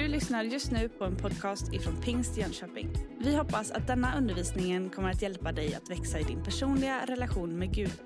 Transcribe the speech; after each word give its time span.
Du 0.00 0.08
lyssnar 0.08 0.44
just 0.44 0.70
nu 0.70 0.88
på 0.88 1.04
en 1.04 1.16
podcast 1.16 1.72
ifrån 1.72 2.02
Pingst 2.02 2.36
Jönköping. 2.36 2.88
Vi 3.18 3.36
hoppas 3.36 3.70
att 3.70 3.86
denna 3.86 4.18
undervisning 4.18 4.90
kommer 4.90 5.10
att 5.10 5.22
hjälpa 5.22 5.52
dig 5.52 5.74
att 5.74 5.90
växa 5.90 6.20
i 6.20 6.22
din 6.22 6.44
personliga 6.44 7.06
relation 7.06 7.58
med 7.58 7.74
Gud. 7.74 8.02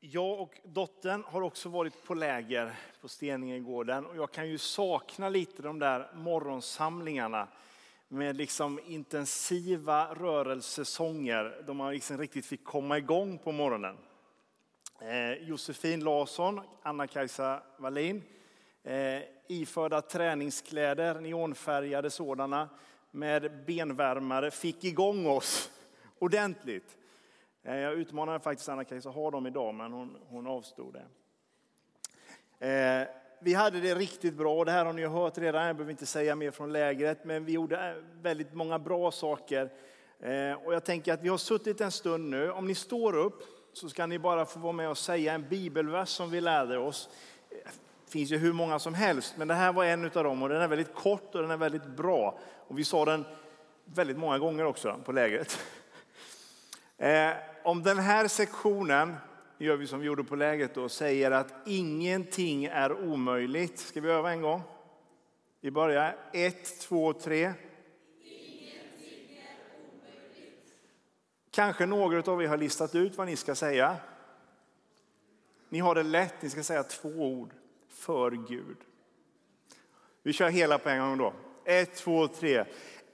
Jag 0.00 0.40
och 0.40 0.60
dottern 0.64 1.24
har 1.26 1.42
också 1.42 1.68
varit 1.68 2.04
på 2.04 2.14
läger 2.14 2.72
på 3.00 3.08
Steningegården 3.08 4.06
och 4.06 4.16
jag 4.16 4.32
kan 4.32 4.48
ju 4.48 4.58
sakna 4.58 5.28
lite 5.28 5.62
de 5.62 5.78
där 5.78 6.10
morgonsamlingarna 6.14 7.48
med 8.08 8.36
liksom 8.36 8.80
intensiva 8.86 10.14
rörelsesånger 10.14 11.62
då 11.66 11.74
man 11.74 11.92
liksom 11.92 12.18
riktigt 12.18 12.46
fick 12.46 12.64
komma 12.64 12.98
igång 12.98 13.38
på 13.38 13.52
morgonen. 13.52 13.96
Eh, 15.00 15.48
Josefin 15.48 16.00
Larsson, 16.00 16.60
Anna-Kajsa 16.82 17.62
Wallin, 17.78 18.22
eh, 18.84 19.22
iförda 19.46 20.00
träningskläder, 20.00 21.20
neonfärgade 21.20 22.10
sådana, 22.10 22.68
med 23.10 23.64
benvärmare, 23.66 24.50
fick 24.50 24.84
igång 24.84 25.26
oss 25.26 25.70
ordentligt. 26.18 26.96
Eh, 27.62 27.76
jag 27.76 27.94
utmanade 27.94 28.40
faktiskt 28.40 28.68
Anna-Kajsa 28.68 29.08
att 29.08 29.14
ha 29.14 29.30
dem 29.30 29.46
idag, 29.46 29.74
men 29.74 29.92
hon, 29.92 30.16
hon 30.28 30.46
avstod 30.46 30.94
det. 30.94 31.04
Eh, 32.68 33.08
vi 33.40 33.54
hade 33.54 33.80
det 33.80 33.94
riktigt 33.94 34.34
bra, 34.34 34.64
det 34.64 34.72
här 34.72 34.84
har 34.84 34.92
ni 34.92 35.06
hört 35.06 35.38
redan, 35.38 35.66
jag 35.66 35.76
behöver 35.76 35.90
inte 35.90 36.06
säga 36.06 36.36
mer 36.36 36.50
från 36.50 36.72
lägret, 36.72 37.24
men 37.24 37.44
vi 37.44 37.52
gjorde 37.52 37.90
eh, 37.90 38.22
väldigt 38.22 38.54
många 38.54 38.78
bra 38.78 39.10
saker. 39.10 39.70
Eh, 40.20 40.52
och 40.52 40.74
jag 40.74 40.84
tänker 40.84 41.12
att 41.12 41.22
vi 41.22 41.28
har 41.28 41.38
suttit 41.38 41.80
en 41.80 41.90
stund 41.90 42.30
nu, 42.30 42.50
om 42.50 42.66
ni 42.66 42.74
står 42.74 43.16
upp 43.16 43.42
så 43.72 43.88
ska 43.88 44.06
ni 44.06 44.18
bara 44.18 44.46
få 44.46 44.58
vara 44.58 44.72
med 44.72 44.90
och 44.90 44.98
säga 44.98 45.32
en 45.32 45.48
bibelvers 45.48 46.08
som 46.08 46.30
vi 46.30 46.40
lärde 46.40 46.78
oss. 46.78 47.08
Det 48.14 48.18
finns 48.18 48.32
ju 48.32 48.38
hur 48.38 48.52
många 48.52 48.78
som 48.78 48.94
helst, 48.94 49.34
men 49.36 49.48
det 49.48 49.54
här 49.54 49.72
var 49.72 49.84
en 49.84 50.04
av 50.04 50.24
dem 50.24 50.42
och 50.42 50.48
den 50.48 50.62
är 50.62 50.68
väldigt 50.68 50.94
kort 50.94 51.34
och 51.34 51.42
den 51.42 51.50
är 51.50 51.56
väldigt 51.56 51.86
bra. 51.86 52.38
Och 52.68 52.78
vi 52.78 52.84
sa 52.84 53.04
den 53.04 53.24
väldigt 53.84 54.18
många 54.18 54.38
gånger 54.38 54.64
också 54.64 55.00
på 55.04 55.12
lägret. 55.12 55.58
Eh, 56.98 57.32
om 57.64 57.82
den 57.82 57.98
här 57.98 58.28
sektionen 58.28 59.16
gör 59.58 59.76
vi 59.76 59.86
som 59.86 60.00
vi 60.00 60.06
gjorde 60.06 60.24
på 60.24 60.36
lägret 60.36 60.76
och 60.76 60.90
säger 60.90 61.30
att 61.30 61.54
ingenting 61.66 62.64
är 62.64 62.92
omöjligt. 62.92 63.78
Ska 63.78 64.00
vi 64.00 64.10
öva 64.10 64.32
en 64.32 64.42
gång? 64.42 64.62
Vi 65.60 65.70
börjar. 65.70 66.16
Ett, 66.32 66.80
två, 66.80 67.12
tre. 67.12 67.52
Kanske 71.50 71.86
några 71.86 72.32
av 72.32 72.42
er 72.42 72.48
har 72.48 72.56
listat 72.56 72.94
ut 72.94 73.16
vad 73.16 73.26
ni 73.26 73.36
ska 73.36 73.54
säga. 73.54 73.96
Ni 75.68 75.78
har 75.78 75.94
det 75.94 76.02
lätt, 76.02 76.42
ni 76.42 76.50
ska 76.50 76.62
säga 76.62 76.82
två 76.82 77.08
ord. 77.08 77.50
För 78.04 78.30
Gud. 78.30 78.76
Vi 80.22 80.32
kör 80.32 80.48
hela 80.48 80.78
på 80.78 80.88
en 80.88 81.00
gång 81.00 81.18
då. 81.18 81.32
Ett, 81.64 81.94
två, 81.94 82.28
tre. 82.28 82.64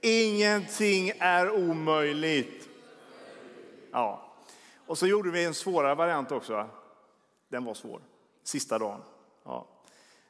Ingenting 0.01 1.11
är 1.19 1.49
omöjligt. 1.49 2.69
Ja. 3.91 4.33
Och 4.85 4.97
så 4.97 5.07
gjorde 5.07 5.31
vi 5.31 5.45
en 5.45 5.53
svårare 5.53 5.95
variant 5.95 6.31
också. 6.31 6.69
Den 7.49 7.65
var 7.65 7.73
svår. 7.73 8.01
Sista 8.43 8.79
dagen. 8.79 9.01
Ja. 9.43 9.67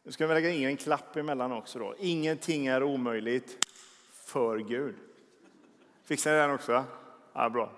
Nu 0.03 0.12
ska 0.12 0.28
vi 0.28 0.34
lägga 0.34 0.50
in 0.50 0.68
en 0.68 0.78
klapp 0.78 1.16
emellan 1.16 1.52
också. 1.52 1.80
Då. 1.80 1.96
Ingenting 2.00 2.68
är 2.68 2.84
omöjligt 2.84 3.68
för 4.25 4.58
Gud. 4.58 4.96
Fixar 6.03 6.31
ni 6.31 6.38
den 6.38 6.52
också? 6.52 6.84
Ja, 7.34 7.50
bra. 7.50 7.72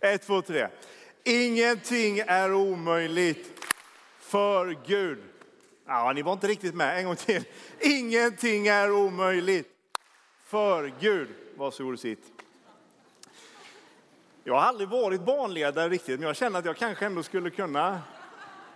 Ett, 0.00 0.22
två, 0.22 0.42
tre. 0.42 0.68
Ingenting 1.24 2.18
är 2.18 2.54
omöjligt 2.54 3.64
för 4.18 4.76
Gud. 4.86 5.18
Ja, 5.86 6.12
ni 6.12 6.22
var 6.22 6.32
inte 6.32 6.48
riktigt 6.48 6.74
med. 6.74 6.98
En 6.98 7.04
gång 7.04 7.16
till. 7.16 7.44
Ingenting 7.80 8.66
är 8.66 8.92
omöjligt 8.92 9.68
för 10.44 10.92
Gud. 11.00 11.28
Varsågod 11.56 11.92
och 11.92 12.00
sitt. 12.00 12.32
Jag 14.44 14.54
har 14.54 14.60
aldrig 14.60 14.88
varit 14.88 15.20
barnledare 15.20 15.88
riktigt, 15.88 16.20
men 16.20 16.26
jag 16.26 16.36
känner 16.36 16.58
att 16.58 16.64
jag 16.64 16.76
kanske 16.76 17.06
ändå 17.06 17.22
skulle 17.22 17.50
kunna 17.50 18.02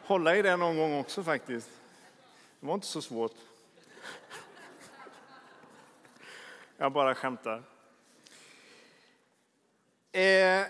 hålla 0.04 0.36
i 0.36 0.42
det 0.42 0.56
någon 0.56 0.76
gång 0.76 0.98
också 0.98 1.22
faktiskt. 1.22 1.70
Det 2.60 2.66
var 2.66 2.74
inte 2.74 2.86
så 2.86 3.02
svårt. 3.02 3.34
Jag 6.76 6.92
bara 6.92 7.14
skämtar. 7.14 7.62
Eh, 10.12 10.66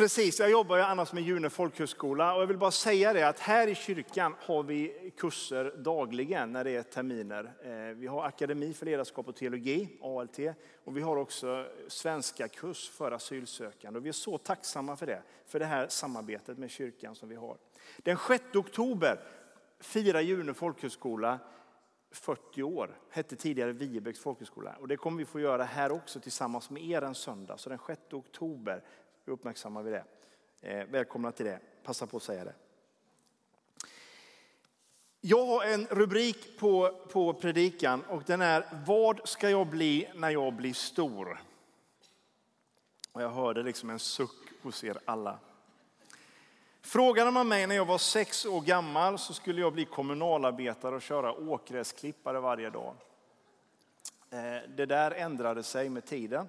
Precis, 0.00 0.40
jag 0.40 0.50
jobbar 0.50 0.76
ju 0.76 0.82
annars 0.82 1.12
med 1.12 1.22
June 1.22 1.50
folkhögskola 1.50 2.34
och 2.34 2.42
jag 2.42 2.46
vill 2.46 2.58
bara 2.58 2.70
säga 2.70 3.12
det 3.12 3.28
att 3.28 3.38
här 3.38 3.66
i 3.66 3.74
kyrkan 3.74 4.34
har 4.40 4.62
vi 4.62 5.12
kurser 5.16 5.74
dagligen 5.76 6.52
när 6.52 6.64
det 6.64 6.70
är 6.70 6.82
terminer. 6.82 7.52
Eh, 7.64 7.96
vi 7.96 8.06
har 8.06 8.24
Akademi 8.24 8.74
för 8.74 8.86
ledarskap 8.86 9.28
och 9.28 9.36
teologi, 9.36 9.98
ALT, 10.02 10.38
och 10.84 10.96
vi 10.96 11.00
har 11.00 11.16
också 11.16 11.66
svenska 11.88 12.48
kurs 12.48 12.90
för 12.90 13.12
asylsökande. 13.12 13.98
Och 13.98 14.04
vi 14.04 14.08
är 14.08 14.12
så 14.12 14.38
tacksamma 14.38 14.96
för 14.96 15.06
det, 15.06 15.22
för 15.46 15.58
det 15.58 15.66
här 15.66 15.88
samarbetet 15.88 16.58
med 16.58 16.70
kyrkan 16.70 17.14
som 17.14 17.28
vi 17.28 17.36
har. 17.36 17.56
Den 17.96 18.16
6 18.28 18.44
oktober 18.54 19.20
firar 19.80 20.20
June 20.20 20.54
folkhögskola 20.54 21.38
40 22.10 22.62
år, 22.62 22.98
hette 23.10 23.36
tidigare 23.36 23.72
Viebäcks 23.72 24.20
folkhögskola. 24.20 24.76
Och 24.80 24.88
det 24.88 24.96
kommer 24.96 25.18
vi 25.18 25.24
få 25.24 25.40
göra 25.40 25.64
här 25.64 25.92
också 25.92 26.20
tillsammans 26.20 26.70
med 26.70 26.84
er 26.84 27.02
en 27.02 27.14
söndag. 27.14 27.56
Så 27.56 27.68
den 27.68 27.78
6 27.86 28.00
oktober 28.12 28.82
uppmärksammar 29.24 29.82
vi 29.82 29.90
det. 29.90 30.04
Eh, 30.60 30.86
välkomna 30.86 31.32
till 31.32 31.46
det. 31.46 31.60
Passa 31.84 32.06
på 32.06 32.16
att 32.16 32.22
säga 32.22 32.44
det. 32.44 32.54
Jag 35.20 35.46
har 35.46 35.64
en 35.64 35.86
rubrik 35.86 36.58
på, 36.58 37.00
på 37.12 37.34
predikan 37.34 38.02
och 38.02 38.22
den 38.26 38.42
är 38.42 38.66
Vad 38.86 39.28
ska 39.28 39.50
jag 39.50 39.66
bli 39.66 40.08
när 40.14 40.30
jag 40.30 40.52
blir 40.52 40.74
stor? 40.74 41.42
Och 43.12 43.22
jag 43.22 43.30
hörde 43.30 43.62
liksom 43.62 43.90
en 43.90 43.98
suck 43.98 44.62
hos 44.62 44.84
er 44.84 44.98
alla. 45.04 45.38
Frågade 46.82 47.30
man 47.30 47.48
mig 47.48 47.66
när 47.66 47.74
jag 47.74 47.84
var 47.84 47.98
sex 47.98 48.46
år 48.46 48.60
gammal 48.60 49.18
så 49.18 49.34
skulle 49.34 49.60
jag 49.60 49.72
bli 49.72 49.84
kommunalarbetare 49.84 50.94
och 50.94 51.02
köra 51.02 51.32
åkgräsklippare 51.32 52.40
varje 52.40 52.70
dag. 52.70 52.94
Eh, 54.30 54.70
det 54.76 54.86
där 54.86 55.10
ändrade 55.10 55.62
sig 55.62 55.88
med 55.88 56.04
tiden. 56.04 56.48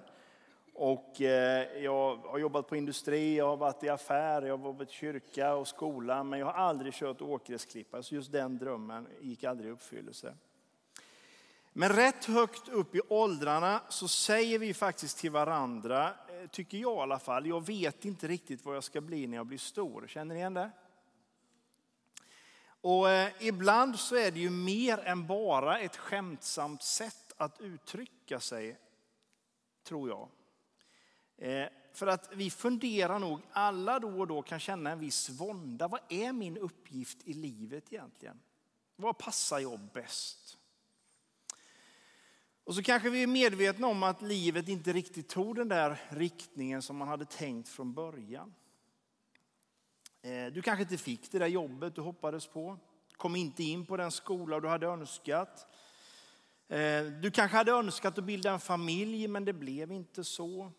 Och 0.74 1.20
eh, 1.20 1.82
jag 1.82 2.16
har 2.16 2.38
jobbat 2.38 2.68
på 2.68 2.76
industri, 2.76 3.36
jag 3.36 3.46
har 3.46 3.56
varit 3.56 3.84
i 3.84 3.88
affär, 3.88 4.42
jag 4.42 4.58
har 4.58 4.72
varit 4.72 4.88
i 4.90 4.92
kyrka 4.92 5.54
och 5.54 5.68
skola, 5.68 6.24
men 6.24 6.38
jag 6.38 6.46
har 6.46 6.52
aldrig 6.52 6.94
kört 6.94 7.22
åkgräsklippare, 7.22 8.02
så 8.02 8.14
just 8.14 8.32
den 8.32 8.58
drömmen 8.58 9.08
gick 9.20 9.44
aldrig 9.44 9.68
i 9.68 9.72
uppfyllelse. 9.72 10.34
Men 11.72 11.88
rätt 11.88 12.24
högt 12.24 12.68
upp 12.68 12.94
i 12.94 13.00
åldrarna 13.08 13.80
så 13.88 14.08
säger 14.08 14.58
vi 14.58 14.74
faktiskt 14.74 15.18
till 15.18 15.30
varandra, 15.30 16.06
eh, 16.08 16.48
tycker 16.50 16.78
jag 16.78 16.96
i 16.96 17.00
alla 17.00 17.18
fall, 17.18 17.46
jag 17.46 17.66
vet 17.66 18.04
inte 18.04 18.28
riktigt 18.28 18.64
vad 18.64 18.76
jag 18.76 18.84
ska 18.84 19.00
bli 19.00 19.26
när 19.26 19.36
jag 19.36 19.46
blir 19.46 19.58
stor. 19.58 20.06
Känner 20.06 20.34
ni 20.34 20.40
igen 20.40 20.54
det? 20.54 20.70
Och 22.80 23.10
eh, 23.10 23.32
ibland 23.40 23.98
så 23.98 24.16
är 24.16 24.30
det 24.30 24.40
ju 24.40 24.50
mer 24.50 24.98
än 24.98 25.26
bara 25.26 25.78
ett 25.78 25.96
skämtsamt 25.96 26.82
sätt 26.82 27.32
att 27.36 27.60
uttrycka 27.60 28.40
sig, 28.40 28.78
tror 29.84 30.08
jag. 30.08 30.28
Eh, 31.42 31.68
för 31.92 32.06
att 32.06 32.30
vi 32.34 32.50
funderar 32.50 33.18
nog, 33.18 33.40
alla 33.52 33.98
då 33.98 34.20
och 34.20 34.26
då 34.26 34.42
kan 34.42 34.60
känna 34.60 34.90
en 34.90 34.98
viss 34.98 35.30
vånda. 35.30 35.88
Vad 35.88 36.00
är 36.08 36.32
min 36.32 36.58
uppgift 36.58 37.18
i 37.24 37.32
livet 37.32 37.92
egentligen? 37.92 38.40
Vad 38.96 39.18
passar 39.18 39.58
jag 39.58 39.80
bäst? 39.80 40.58
Och 42.64 42.74
så 42.74 42.82
kanske 42.82 43.10
vi 43.10 43.22
är 43.22 43.26
medvetna 43.26 43.86
om 43.86 44.02
att 44.02 44.22
livet 44.22 44.68
inte 44.68 44.92
riktigt 44.92 45.28
tog 45.28 45.56
den 45.56 45.68
där 45.68 46.00
riktningen 46.08 46.82
som 46.82 46.96
man 46.96 47.08
hade 47.08 47.24
tänkt 47.24 47.68
från 47.68 47.92
början. 47.92 48.54
Eh, 50.22 50.46
du 50.46 50.62
kanske 50.62 50.82
inte 50.82 50.98
fick 50.98 51.32
det 51.32 51.38
där 51.38 51.46
jobbet 51.46 51.94
du 51.94 52.00
hoppades 52.00 52.46
på. 52.46 52.78
Kom 53.16 53.36
inte 53.36 53.62
in 53.62 53.86
på 53.86 53.96
den 53.96 54.10
skola 54.10 54.60
du 54.60 54.68
hade 54.68 54.86
önskat. 54.86 55.66
Eh, 56.68 57.04
du 57.04 57.30
kanske 57.30 57.56
hade 57.56 57.72
önskat 57.72 58.18
att 58.18 58.24
bilda 58.24 58.52
en 58.52 58.60
familj 58.60 59.28
men 59.28 59.44
det 59.44 59.52
blev 59.52 59.92
inte 59.92 60.24
så. 60.24 60.72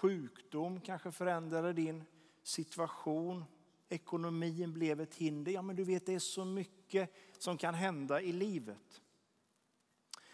Sjukdom 0.00 0.80
kanske 0.80 1.12
förändrade 1.12 1.72
din 1.72 2.04
situation. 2.42 3.44
Ekonomin 3.88 4.72
blev 4.72 5.00
ett 5.00 5.14
hinder. 5.14 5.52
Ja, 5.52 5.62
men 5.62 5.76
du 5.76 5.84
vet, 5.84 6.06
det 6.06 6.14
är 6.14 6.18
så 6.18 6.44
mycket 6.44 7.14
som 7.38 7.58
kan 7.58 7.74
hända 7.74 8.20
i 8.20 8.32
livet. 8.32 9.00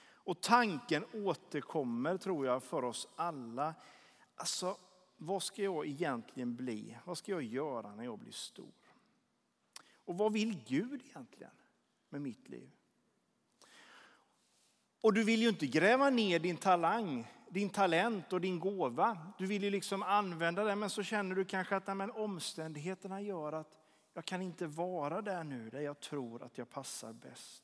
Och 0.09 0.41
tanken 0.41 1.05
återkommer, 1.13 2.17
tror 2.17 2.47
jag, 2.47 2.63
för 2.63 2.85
oss 2.85 3.09
alla. 3.17 3.75
Alltså, 4.35 4.77
vad 5.17 5.43
ska 5.43 5.63
jag 5.63 5.87
egentligen 5.87 6.57
bli? 6.57 6.99
Vad 7.05 7.19
ska 7.19 7.33
jag 7.33 7.43
göra 7.43 7.95
när 7.95 8.05
jag 8.05 8.19
blir 8.19 8.33
stor? 8.33 8.75
Och 10.05 10.19
vad 10.19 10.33
vill 10.33 10.63
Gud 10.67 11.03
egentligen 11.05 11.55
med 12.09 12.21
mitt 12.21 12.49
liv? 12.49 12.71
Och 15.01 15.15
du 15.15 15.25
vill 15.25 15.43
ju 15.43 15.49
inte 15.49 15.67
gräva 15.67 16.11
ner 16.11 16.39
din 16.39 16.57
talang 16.57 17.27
din 17.57 17.71
talent 17.71 18.33
och 18.33 18.41
din 18.41 18.61
gåva. 18.61 19.19
Du 19.39 19.47
vill 19.47 19.63
ju 19.63 19.71
liksom 19.71 20.03
använda 20.03 20.65
den 20.65 20.79
men 20.79 20.91
så 20.91 21.03
känner 21.03 21.35
du 21.35 21.45
kanske 21.45 21.77
att 21.77 21.97
men, 21.97 22.11
omständigheterna 22.11 23.21
gör 23.21 23.53
att 23.53 23.79
jag 24.15 24.25
kan 24.25 24.43
inte 24.43 24.67
vara 24.67 25.23
där 25.23 25.45
nu, 25.45 25.71
där 25.71 25.81
jag 25.81 26.01
tror 26.01 26.43
att 26.43 26.59
jag 26.59 26.71
passar 26.71 27.13
bäst. 27.13 27.63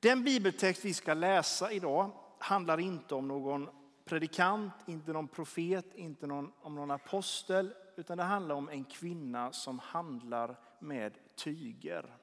Den 0.00 0.24
bibeltext 0.24 0.84
vi 0.84 0.94
ska 0.94 1.14
läsa 1.14 1.72
idag 1.72 2.10
handlar 2.38 2.80
inte 2.80 3.14
om 3.14 3.28
någon 3.28 3.68
predikant, 4.04 4.72
inte 4.86 5.12
någon 5.12 5.28
profet, 5.28 5.94
inte 5.94 6.26
någon, 6.26 6.52
om 6.60 6.74
någon 6.74 6.90
apostel, 6.90 7.74
utan 7.96 8.18
det 8.18 8.24
handlar 8.24 8.54
om 8.54 8.68
en 8.68 8.84
kvinna 8.84 9.52
som 9.52 9.78
handlar 9.78 10.56
med 10.78 11.18
tyger. 11.34 12.16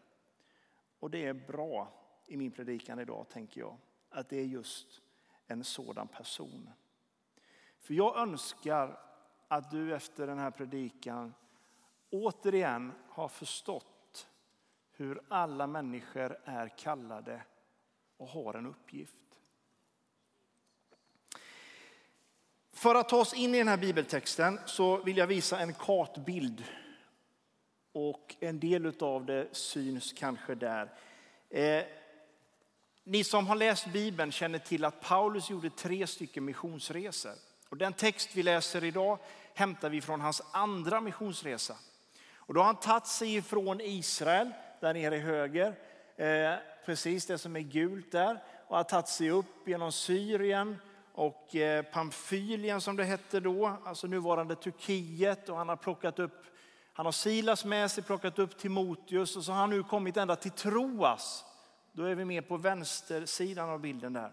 Och 1.00 1.12
det 1.12 1.26
är 1.26 1.34
bra 1.34 1.94
i 2.28 2.38
min 2.38 2.52
predikan 2.52 3.00
idag, 3.00 3.26
tänker 3.30 3.62
jag, 3.62 3.78
att 4.10 4.30
det 4.30 4.38
är 4.38 4.46
just 4.46 5.01
en 5.52 5.64
sådan 5.64 6.08
person. 6.08 6.70
För 7.80 7.94
jag 7.94 8.18
önskar 8.18 9.00
att 9.48 9.72
du 9.72 9.96
efter 9.96 10.28
den 10.28 10.40
här 10.40 10.52
predikan 10.52 11.34
återigen 12.10 12.92
har 13.10 13.28
förstått 13.28 14.28
hur 14.92 15.22
alla 15.28 15.68
människor 15.68 16.38
är 16.46 16.68
kallade 16.78 17.44
och 18.18 18.28
har 18.28 18.54
en 18.54 18.66
uppgift. 18.66 19.16
För 22.74 22.96
att 22.96 23.10
ta 23.10 23.18
oss 23.18 23.34
in 23.34 23.56
i 23.56 23.58
den 23.58 23.68
här 23.68 23.78
bibeltexten 23.78 24.60
så 24.66 24.98
vill 25.04 25.18
jag 25.18 25.28
visa 25.28 25.60
en 25.60 25.74
kartbild. 25.74 26.64
Och 27.92 28.36
en 28.40 28.60
del 28.60 28.94
av 29.00 29.26
det 29.26 29.56
syns 29.56 30.14
kanske 30.14 30.56
där. 30.56 30.94
Eh, 31.50 31.84
ni 33.04 33.24
som 33.24 33.48
har 33.48 33.56
läst 33.56 33.88
Bibeln 33.88 34.32
känner 34.32 34.60
till 34.60 34.86
att 34.86 35.02
Paulus 35.02 35.50
gjorde 35.50 35.70
tre 35.70 36.08
stycken 36.08 36.46
missionsresor. 36.46 37.34
Och 37.70 37.78
den 37.78 37.94
text 37.94 38.30
vi 38.34 38.44
läser 38.44 38.84
idag 38.84 39.20
hämtar 39.54 39.90
vi 39.90 40.02
från 40.02 40.22
hans 40.22 40.42
andra 40.52 41.02
missionsresa. 41.02 41.76
Och 42.36 42.54
då 42.54 42.60
har 42.60 42.66
han 42.66 42.76
tagit 42.76 43.08
sig 43.08 43.36
ifrån 43.36 43.82
Israel, 43.82 44.52
där 44.80 44.94
nere 44.94 45.16
i 45.16 45.20
höger, 45.20 45.76
eh, 46.16 46.56
precis 46.86 47.26
det 47.26 47.38
som 47.38 47.56
är 47.56 47.60
gult 47.60 48.12
där, 48.12 48.44
och 48.68 48.78
har 48.78 48.84
tagit 48.84 49.08
sig 49.08 49.30
upp 49.30 49.68
genom 49.68 49.92
Syrien 49.92 50.78
och 51.14 51.56
eh, 51.56 51.84
Pamfylien 51.84 52.82
som 52.82 52.96
det 52.96 53.04
hette 53.04 53.40
då, 53.40 53.78
alltså 53.86 54.08
nuvarande 54.08 54.56
Turkiet. 54.56 55.50
Och 55.50 55.58
han 55.58 55.70
har 55.70 55.76
plockat 55.76 56.20
upp, 56.20 56.46
han 56.94 57.06
har 57.06 57.12
Silas 57.12 57.66
med 57.66 57.92
sig, 57.92 58.04
plockat 58.04 58.40
upp 58.40 58.58
Timoteus 58.58 59.36
och 59.36 59.44
så 59.44 59.52
har 59.52 59.60
han 59.60 59.70
nu 59.70 59.84
kommit 59.84 60.18
ända 60.18 60.36
till 60.36 60.52
Troas. 60.52 61.46
Då 61.92 62.04
är 62.04 62.16
vi 62.16 62.26
med 62.26 62.48
på 62.48 62.58
vänstersidan 62.58 63.70
av 63.70 63.80
bilden 63.80 64.14
där. 64.14 64.32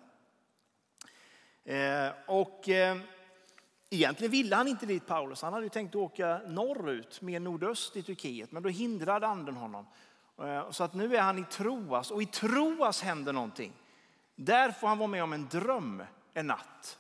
Eh, 1.65 2.13
och 2.27 2.69
eh, 2.69 2.99
Egentligen 3.91 4.31
ville 4.31 4.57
han 4.57 4.69
inte 4.69 4.87
dit 4.87 5.07
Paulus, 5.07 5.43
han 5.43 5.53
hade 5.53 5.69
tänkt 5.69 5.95
åka 5.95 6.41
norrut, 6.47 7.23
mer 7.23 7.41
nordöst 7.41 7.97
i 7.97 8.03
Turkiet, 8.03 8.53
men 8.53 8.63
då 8.63 8.69
hindrade 8.69 9.27
anden 9.27 9.57
honom. 9.57 9.87
Eh, 10.39 10.71
så 10.71 10.85
att 10.85 10.95
nu 10.95 11.17
är 11.17 11.21
han 11.21 11.39
i 11.39 11.45
Troas 11.45 12.11
och 12.11 12.23
i 12.23 12.27
Troas 12.27 13.03
händer 13.03 13.33
någonting. 13.33 13.73
Där 14.37 14.71
får 14.71 14.89
han 14.89 14.99
vara 14.99 15.07
med 15.07 15.23
om 15.23 15.33
en 15.33 15.49
dröm 15.49 16.03
en 16.35 16.47
natt. 16.47 16.99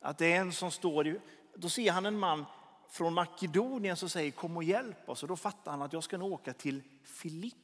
Att 0.00 0.18
det 0.18 0.32
är 0.32 0.40
en 0.40 0.52
som 0.52 0.70
står, 0.70 1.20
då 1.54 1.68
ser 1.68 1.92
han 1.92 2.06
en 2.06 2.18
man 2.18 2.44
från 2.88 3.14
Makedonien 3.14 3.96
som 3.96 4.08
säger 4.08 4.30
kom 4.30 4.56
och 4.56 4.64
hjälp 4.64 5.08
oss 5.08 5.22
och 5.22 5.28
då 5.28 5.36
fattar 5.36 5.70
han 5.70 5.82
att 5.82 5.92
jag 5.92 6.04
ska 6.04 6.18
nog 6.18 6.32
åka 6.32 6.52
till 6.52 6.82
Filipp 7.04 7.54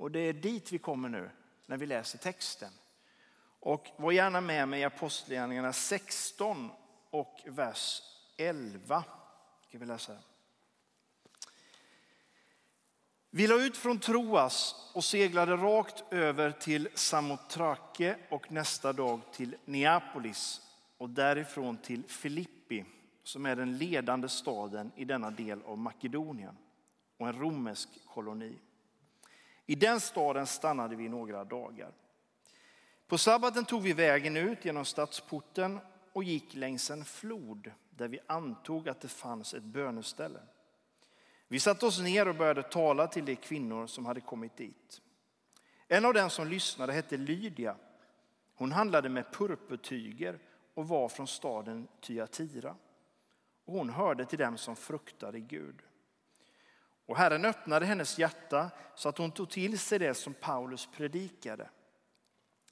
och 0.00 0.10
det 0.10 0.20
är 0.20 0.32
dit 0.32 0.72
vi 0.72 0.78
kommer 0.78 1.08
nu 1.08 1.30
när 1.66 1.76
vi 1.76 1.86
läser 1.86 2.18
texten. 2.18 2.72
Och 3.60 3.86
var 3.96 4.12
gärna 4.12 4.40
med 4.40 4.68
mig 4.68 4.80
i 4.80 4.84
Apostlagärningarna 4.84 5.72
16 5.72 6.70
och 7.10 7.40
vers 7.46 8.02
11. 8.36 9.04
Ska 9.68 9.78
vi 9.78 9.86
läsa. 9.86 10.16
Vi 13.30 13.46
la 13.46 13.54
ut 13.54 13.76
från 13.76 13.98
Troas 13.98 14.90
och 14.94 15.04
seglade 15.04 15.56
rakt 15.56 16.04
över 16.10 16.50
till 16.50 16.88
Samotrake 16.94 18.16
och 18.28 18.52
nästa 18.52 18.92
dag 18.92 19.20
till 19.32 19.56
Neapolis 19.64 20.60
och 20.98 21.10
därifrån 21.10 21.76
till 21.76 22.04
Filippi 22.08 22.84
som 23.22 23.46
är 23.46 23.56
den 23.56 23.78
ledande 23.78 24.28
staden 24.28 24.92
i 24.96 25.04
denna 25.04 25.30
del 25.30 25.62
av 25.62 25.78
Makedonien 25.78 26.56
och 27.16 27.28
en 27.28 27.38
romersk 27.38 27.88
koloni. 28.06 28.58
I 29.70 29.74
den 29.74 30.00
staden 30.00 30.46
stannade 30.46 30.96
vi 30.96 31.08
några 31.08 31.44
dagar. 31.44 31.92
På 33.06 33.18
sabbaten 33.18 33.64
tog 33.64 33.82
vi 33.82 33.92
vägen 33.92 34.36
ut 34.36 34.64
genom 34.64 34.84
stadsporten 34.84 35.80
och 36.12 36.24
gick 36.24 36.54
längs 36.54 36.90
en 36.90 37.04
flod 37.04 37.72
där 37.90 38.08
vi 38.08 38.18
antog 38.26 38.88
att 38.88 39.00
det 39.00 39.08
fanns 39.08 39.54
ett 39.54 39.62
böneställe. 39.62 40.40
Vi 41.48 41.60
satte 41.60 41.86
oss 41.86 42.00
ner 42.00 42.28
och 42.28 42.34
började 42.34 42.62
tala 42.62 43.06
till 43.06 43.24
de 43.24 43.36
kvinnor 43.36 43.86
som 43.86 44.06
hade 44.06 44.20
kommit 44.20 44.56
dit. 44.56 45.00
En 45.88 46.04
av 46.04 46.14
dem 46.14 46.30
som 46.30 46.48
lyssnade 46.48 46.92
hette 46.92 47.16
Lydia. 47.16 47.76
Hon 48.54 48.72
handlade 48.72 49.08
med 49.08 49.32
purpurtyger 49.32 50.38
och 50.74 50.88
var 50.88 51.08
från 51.08 51.26
staden 51.26 51.88
Thyatira. 52.00 52.76
Och 53.64 53.74
hon 53.74 53.90
hörde 53.90 54.24
till 54.24 54.38
dem 54.38 54.58
som 54.58 54.76
fruktade 54.76 55.40
Gud. 55.40 55.82
Och 57.10 57.16
Herren 57.16 57.44
öppnade 57.44 57.86
hennes 57.86 58.18
hjärta 58.18 58.70
så 58.94 59.08
att 59.08 59.18
hon 59.18 59.30
tog 59.30 59.50
till 59.50 59.78
sig 59.78 59.98
det 59.98 60.14
som 60.14 60.34
Paulus 60.34 60.86
predikade. 60.86 61.70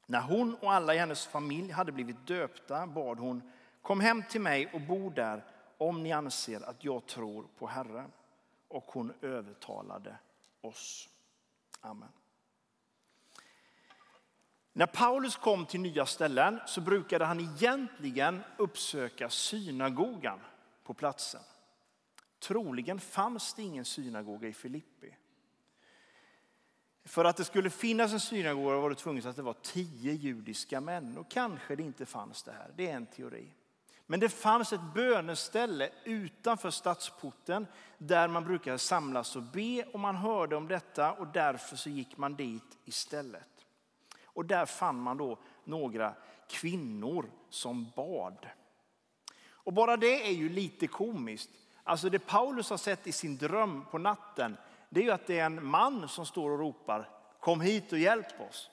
När 0.06 0.20
hon 0.20 0.55
och 0.55 0.73
alla 0.73 0.94
i 0.94 0.99
hennes 0.99 1.26
familj 1.26 1.70
hade 1.70 1.93
blivit 1.93 2.26
döpta 2.26 2.87
bad 2.87 3.19
hon, 3.19 3.52
kom 3.82 4.00
hem 4.00 4.23
till 4.23 4.40
mig 4.40 4.70
och 4.73 4.81
bo 4.81 5.11
där 5.11 5.44
om 5.79 6.02
ni 6.02 6.12
anser 6.12 6.69
att 6.69 6.85
jag 6.85 7.06
tror 7.06 7.46
på 7.58 7.67
Herren. 7.67 8.12
Och 8.69 8.85
hon 8.87 9.12
övertalade 9.23 10.17
oss. 10.61 11.08
Amen. 11.81 12.12
När 14.73 14.87
Paulus 14.87 15.37
kom 15.37 15.67
till 15.67 15.81
nya 15.81 16.06
ställen 16.06 16.61
så 16.67 16.81
brukade 16.81 17.25
han 17.25 17.41
egentligen 17.41 18.43
uppsöka 18.56 19.31
synagogan 19.31 20.41
på 20.84 20.94
platsen. 20.94 21.43
Troligen 22.38 23.00
fanns 23.00 23.55
det 23.55 23.62
ingen 23.62 23.85
synagoga 23.85 24.49
i 24.49 24.52
Filippi. 24.52 25.14
För 27.05 27.25
att 27.25 27.37
det 27.37 27.44
skulle 27.44 27.70
finnas 27.70 28.12
en 28.12 28.20
synagoga 28.20 28.76
var 28.76 28.90
det 28.90 28.96
tvunget 28.96 29.26
att 29.26 29.37
det 29.37 29.43
var 29.43 29.56
tio 29.62 30.12
judiska 30.12 30.81
män. 30.81 31.19
Och 31.19 31.31
kanske 31.31 31.76
det 31.76 31.82
inte 31.82 32.06
fanns 32.06 32.43
det 32.43 32.52
här, 32.52 32.73
det 32.76 32.90
är 32.90 32.96
en 32.96 33.06
teori. 33.06 33.55
Men 34.11 34.20
det 34.20 34.29
fanns 34.29 34.73
ett 34.73 34.94
böneställe 34.94 35.90
utanför 36.05 36.70
stadsporten 36.70 37.67
där 37.99 38.29
man 38.29 38.44
brukade 38.44 38.79
samlas 38.79 39.36
och 39.36 39.43
be 39.43 39.84
och 39.93 40.01
man 40.01 40.17
hörde 40.17 40.56
om 40.56 40.69
detta 40.69 41.13
och 41.13 41.27
därför 41.27 41.77
så 41.77 41.91
gick 41.91 42.17
man 42.17 42.36
dit 42.36 42.79
istället. 42.84 43.67
Och 44.22 44.44
där 44.44 44.67
fann 44.67 45.01
man 45.01 45.17
då 45.17 45.39
några 45.65 46.15
kvinnor 46.48 47.31
som 47.48 47.93
bad. 47.96 48.46
Och 49.41 49.72
bara 49.72 49.96
det 49.96 50.29
är 50.29 50.32
ju 50.32 50.48
lite 50.48 50.86
komiskt. 50.86 51.51
Alltså 51.89 52.11
det 52.11 52.19
Paulus 52.19 52.71
har 52.71 52.77
sett 52.77 53.07
i 53.07 53.13
sin 53.13 53.37
dröm 53.37 53.85
på 53.91 53.99
natten, 53.99 54.57
det 54.89 55.01
är 55.01 55.05
ju 55.05 55.11
att 55.11 55.27
det 55.27 55.39
är 55.39 55.47
en 55.47 55.67
man 55.67 56.09
som 56.09 56.27
står 56.27 56.51
och 56.51 56.59
ropar 56.59 57.09
kom 57.41 57.61
hit 57.61 57.93
och 57.93 57.99
hjälp 57.99 58.41
oss. 58.51 58.71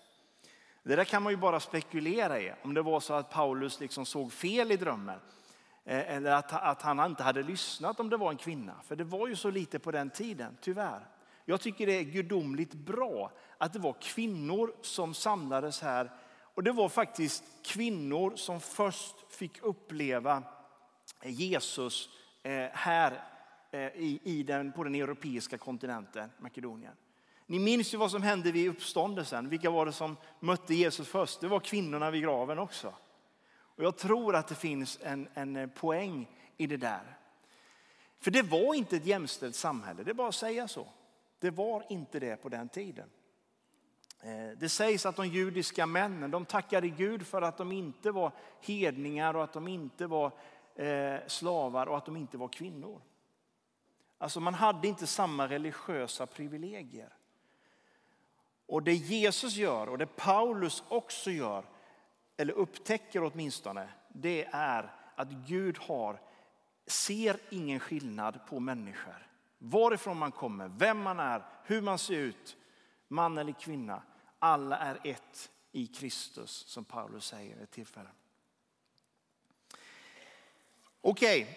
Det 0.84 0.96
där 0.96 1.04
kan 1.04 1.24
man 1.24 1.34
ju 1.34 1.38
bara 1.38 1.60
spekulera 1.60 2.40
i, 2.40 2.54
om 2.64 2.74
det 2.74 2.82
var 2.82 3.00
så 3.00 3.14
att 3.14 3.30
Paulus 3.30 3.80
liksom 3.80 4.06
såg 4.06 4.32
fel 4.32 4.72
i 4.72 4.78
drömmen. 4.78 5.20
Eh, 5.86 6.16
eller 6.16 6.32
att, 6.32 6.54
att 6.54 6.82
han 6.82 7.06
inte 7.06 7.24
hade 7.24 7.44
lyssnat 7.44 8.00
om 8.00 8.10
det 8.10 8.18
var 8.18 8.32
en 8.32 8.38
kvinna. 8.38 8.74
För 8.84 8.96
det 8.96 9.04
var 9.04 9.28
ju 9.28 9.36
så 9.36 9.50
lite 9.50 9.80
på 9.80 9.92
den 9.92 10.10
tiden, 10.10 10.58
tyvärr. 10.62 11.08
Jag 11.46 11.62
tycker 11.62 11.88
det 11.88 11.94
är 12.00 12.04
gudomligt 12.04 12.74
bra 12.74 13.32
att 13.58 13.74
det 13.74 13.80
var 13.80 13.96
kvinnor 14.02 14.74
som 14.82 15.14
samlades 15.14 15.82
här. 15.82 16.12
Och 16.56 16.64
det 16.64 16.72
var 16.72 16.90
faktiskt 16.90 17.44
kvinnor 17.64 18.36
som 18.36 18.60
först 18.60 19.16
fick 19.32 19.64
uppleva 19.64 20.44
Jesus 21.24 22.10
Eh, 22.46 22.70
här 22.74 23.24
eh, 23.72 23.92
i 24.24 24.44
den, 24.48 24.72
på 24.72 24.84
den 24.84 24.96
europeiska 24.96 25.58
kontinenten, 25.58 26.32
Makedonien. 26.38 26.94
Ni 27.46 27.60
minns 27.60 27.94
ju 27.94 27.98
vad 27.98 28.12
som 28.12 28.24
hände 28.24 28.52
vid 28.52 28.70
uppståndelsen. 28.70 29.50
Vilka 29.50 29.70
var 29.70 29.86
det 29.86 29.92
som 29.92 30.18
mötte 30.40 30.76
Jesus 30.76 31.08
först? 31.08 31.42
Det 31.42 31.48
var 31.48 31.60
kvinnorna 31.60 32.12
vid 32.12 32.24
graven 32.24 32.60
också. 32.60 32.94
Och 33.48 33.84
jag 33.84 33.98
tror 33.98 34.36
att 34.36 34.48
det 34.48 34.56
finns 34.56 35.00
en, 35.04 35.28
en 35.34 35.56
eh, 35.56 35.70
poäng 35.70 36.28
i 36.58 36.68
det 36.68 36.78
där. 36.78 37.18
För 38.20 38.32
det 38.32 38.42
var 38.42 38.74
inte 38.74 38.96
ett 38.96 39.06
jämställt 39.06 39.56
samhälle, 39.56 40.04
det 40.04 40.12
är 40.12 40.14
bara 40.16 40.28
att 40.28 40.36
säga 40.36 40.68
så. 40.68 40.88
Det 41.40 41.50
var 41.50 41.86
inte 41.90 42.20
det 42.20 42.36
på 42.36 42.50
den 42.50 42.70
tiden. 42.70 43.10
Det 44.58 44.70
sägs 44.70 45.06
att 45.06 45.16
de 45.16 45.28
judiska 45.28 45.86
männen 45.86 46.32
de 46.32 46.46
tackade 46.46 46.90
Gud 46.90 47.28
för 47.28 47.42
att 47.42 47.58
de 47.58 47.72
inte 47.72 48.12
var 48.12 48.32
hedningar 48.62 49.34
och 49.34 49.44
att 49.44 49.54
de 49.54 49.68
inte 49.68 50.08
var 50.08 50.32
eh, 50.76 51.20
slavar 51.28 51.88
och 51.88 51.98
att 51.98 52.06
de 52.06 52.18
inte 52.18 52.38
var 52.38 52.48
kvinnor. 52.48 53.02
Alltså 54.18 54.40
man 54.40 54.54
hade 54.54 54.88
inte 54.88 55.08
samma 55.08 55.48
religiösa 55.48 56.26
privilegier. 56.26 57.14
Och 58.66 58.84
det 58.84 58.94
Jesus 58.94 59.56
gör 59.56 59.90
och 59.90 59.98
det 59.98 60.16
Paulus 60.16 60.84
också 60.88 61.32
gör, 61.32 61.66
eller 62.38 62.54
upptäcker 62.54 63.24
åtminstone, 63.24 63.90
det 64.08 64.46
är 64.52 64.94
att 65.16 65.30
Gud 65.30 65.78
har, 65.78 66.22
ser 66.88 67.40
ingen 67.50 67.80
skillnad 67.80 68.40
på 68.48 68.60
människor. 68.60 69.28
Varifrån 69.58 70.18
man 70.18 70.32
kommer, 70.32 70.68
vem 70.68 71.02
man 71.02 71.20
är, 71.20 71.46
hur 71.64 71.82
man 71.82 72.00
ser 72.00 72.20
ut, 72.20 72.58
man 73.08 73.38
eller 73.38 73.54
kvinna. 73.54 74.04
Alla 74.40 74.78
är 74.78 75.00
ett 75.04 75.52
i 75.72 75.88
Kristus, 75.88 76.52
som 76.52 76.86
Paulus 76.86 77.26
säger 77.26 77.56
vid 77.56 77.64
ett 77.64 77.72
tillfälle. 77.72 78.10
Okej, 81.08 81.42
okay. 81.42 81.56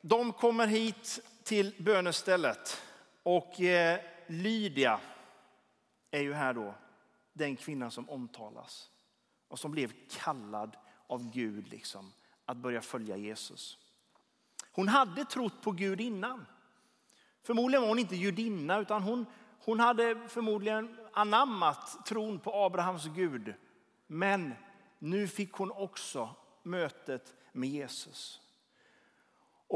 de 0.00 0.32
kommer 0.32 0.66
hit 0.66 1.20
till 1.42 1.74
bönestället 1.78 2.82
och 3.22 3.60
eh, 3.60 4.00
Lydia 4.26 5.00
är 6.10 6.20
ju 6.20 6.32
här 6.32 6.54
då 6.54 6.74
den 7.32 7.56
kvinnan 7.56 7.90
som 7.90 8.10
omtalas 8.10 8.90
och 9.48 9.58
som 9.58 9.70
blev 9.70 9.92
kallad 10.10 10.76
av 11.06 11.30
Gud 11.30 11.68
liksom, 11.68 12.12
att 12.44 12.56
börja 12.56 12.80
följa 12.80 13.16
Jesus. 13.16 13.78
Hon 14.72 14.88
hade 14.88 15.24
trott 15.24 15.62
på 15.62 15.70
Gud 15.70 16.00
innan. 16.00 16.46
Förmodligen 17.42 17.82
var 17.82 17.88
hon 17.88 17.98
inte 17.98 18.16
judinna 18.16 18.78
utan 18.78 19.02
hon, 19.02 19.26
hon 19.64 19.80
hade 19.80 20.28
förmodligen 20.28 20.96
anammat 21.12 22.06
tron 22.06 22.38
på 22.38 22.54
Abrahams 22.54 23.06
Gud. 23.06 23.54
Men 24.06 24.54
nu 24.98 25.28
fick 25.28 25.52
hon 25.52 25.70
också 25.70 26.34
mötet 26.62 27.34
med 27.52 27.68
Jesus. 27.68 28.40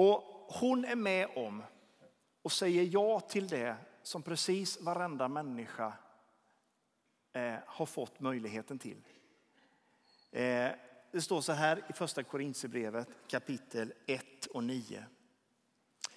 Och 0.01 0.47
hon 0.49 0.85
är 0.85 0.97
med 0.97 1.29
om 1.37 1.63
och 2.43 2.53
säger 2.53 2.89
ja 2.93 3.21
till 3.21 3.49
det 3.49 3.77
som 4.03 4.23
precis 4.23 4.81
varenda 4.81 5.29
människa 5.29 5.93
eh, 7.33 7.55
har 7.67 7.87
fått 7.87 8.21
möjligheten 8.21 8.79
till. 8.79 9.03
Eh, 10.31 10.71
det 11.13 11.21
står 11.21 11.41
så 11.41 11.53
här 11.53 11.85
i 11.89 11.93
första 11.93 12.23
Korintierbrevet 12.23 13.09
kapitel 13.29 13.93
1 14.07 14.47
och 14.47 14.65
9. 14.65 15.05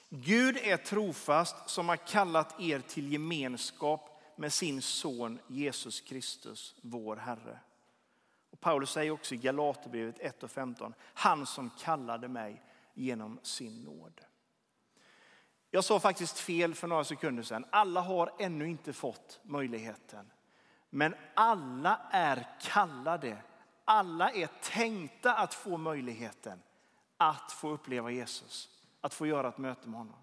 Gud 0.09 0.57
är 0.57 0.77
trofast 0.77 1.69
som 1.69 1.89
har 1.89 2.07
kallat 2.07 2.59
er 2.59 2.79
till 2.79 3.11
gemenskap 3.11 4.21
med 4.35 4.53
sin 4.53 4.81
son 4.81 5.39
Jesus 5.47 6.01
Kristus, 6.01 6.75
vår 6.81 7.15
Herre. 7.15 7.59
Och 8.51 8.59
Paulus 8.59 8.91
säger 8.91 9.11
också 9.11 9.35
i 9.35 9.37
Galaterbrevet 9.37 10.19
1 10.19 10.43
och 10.43 10.51
15, 10.51 10.93
han 11.13 11.45
som 11.45 11.69
kallade 11.79 12.27
mig 12.27 12.61
genom 12.93 13.39
sin 13.43 13.83
nåd. 13.83 14.21
Jag 15.71 15.83
sa 15.83 15.99
faktiskt 15.99 16.39
fel 16.39 16.75
för 16.75 16.87
några 16.87 17.03
sekunder 17.03 17.43
sedan. 17.43 17.65
Alla 17.69 18.01
har 18.01 18.33
ännu 18.39 18.69
inte 18.69 18.93
fått 18.93 19.39
möjligheten. 19.43 20.31
Men 20.89 21.15
alla 21.33 22.01
är 22.11 22.47
kallade. 22.61 23.37
Alla 23.85 24.31
är 24.31 24.49
tänkta 24.61 25.33
att 25.33 25.53
få 25.53 25.77
möjligheten 25.77 26.59
att 27.17 27.51
få 27.51 27.69
uppleva 27.69 28.11
Jesus. 28.11 28.69
Att 29.01 29.13
få 29.13 29.27
göra 29.27 29.49
ett 29.49 29.57
möte 29.57 29.89
med 29.89 29.99
honom. 29.99 30.15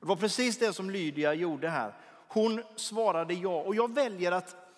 Det 0.00 0.06
var 0.06 0.16
precis 0.16 0.58
det 0.58 0.72
som 0.72 0.90
Lydia 0.90 1.34
gjorde 1.34 1.68
här. 1.68 1.94
Hon 2.28 2.62
svarade 2.76 3.34
ja 3.34 3.62
och 3.62 3.74
jag 3.74 3.94
väljer 3.94 4.32
att 4.32 4.76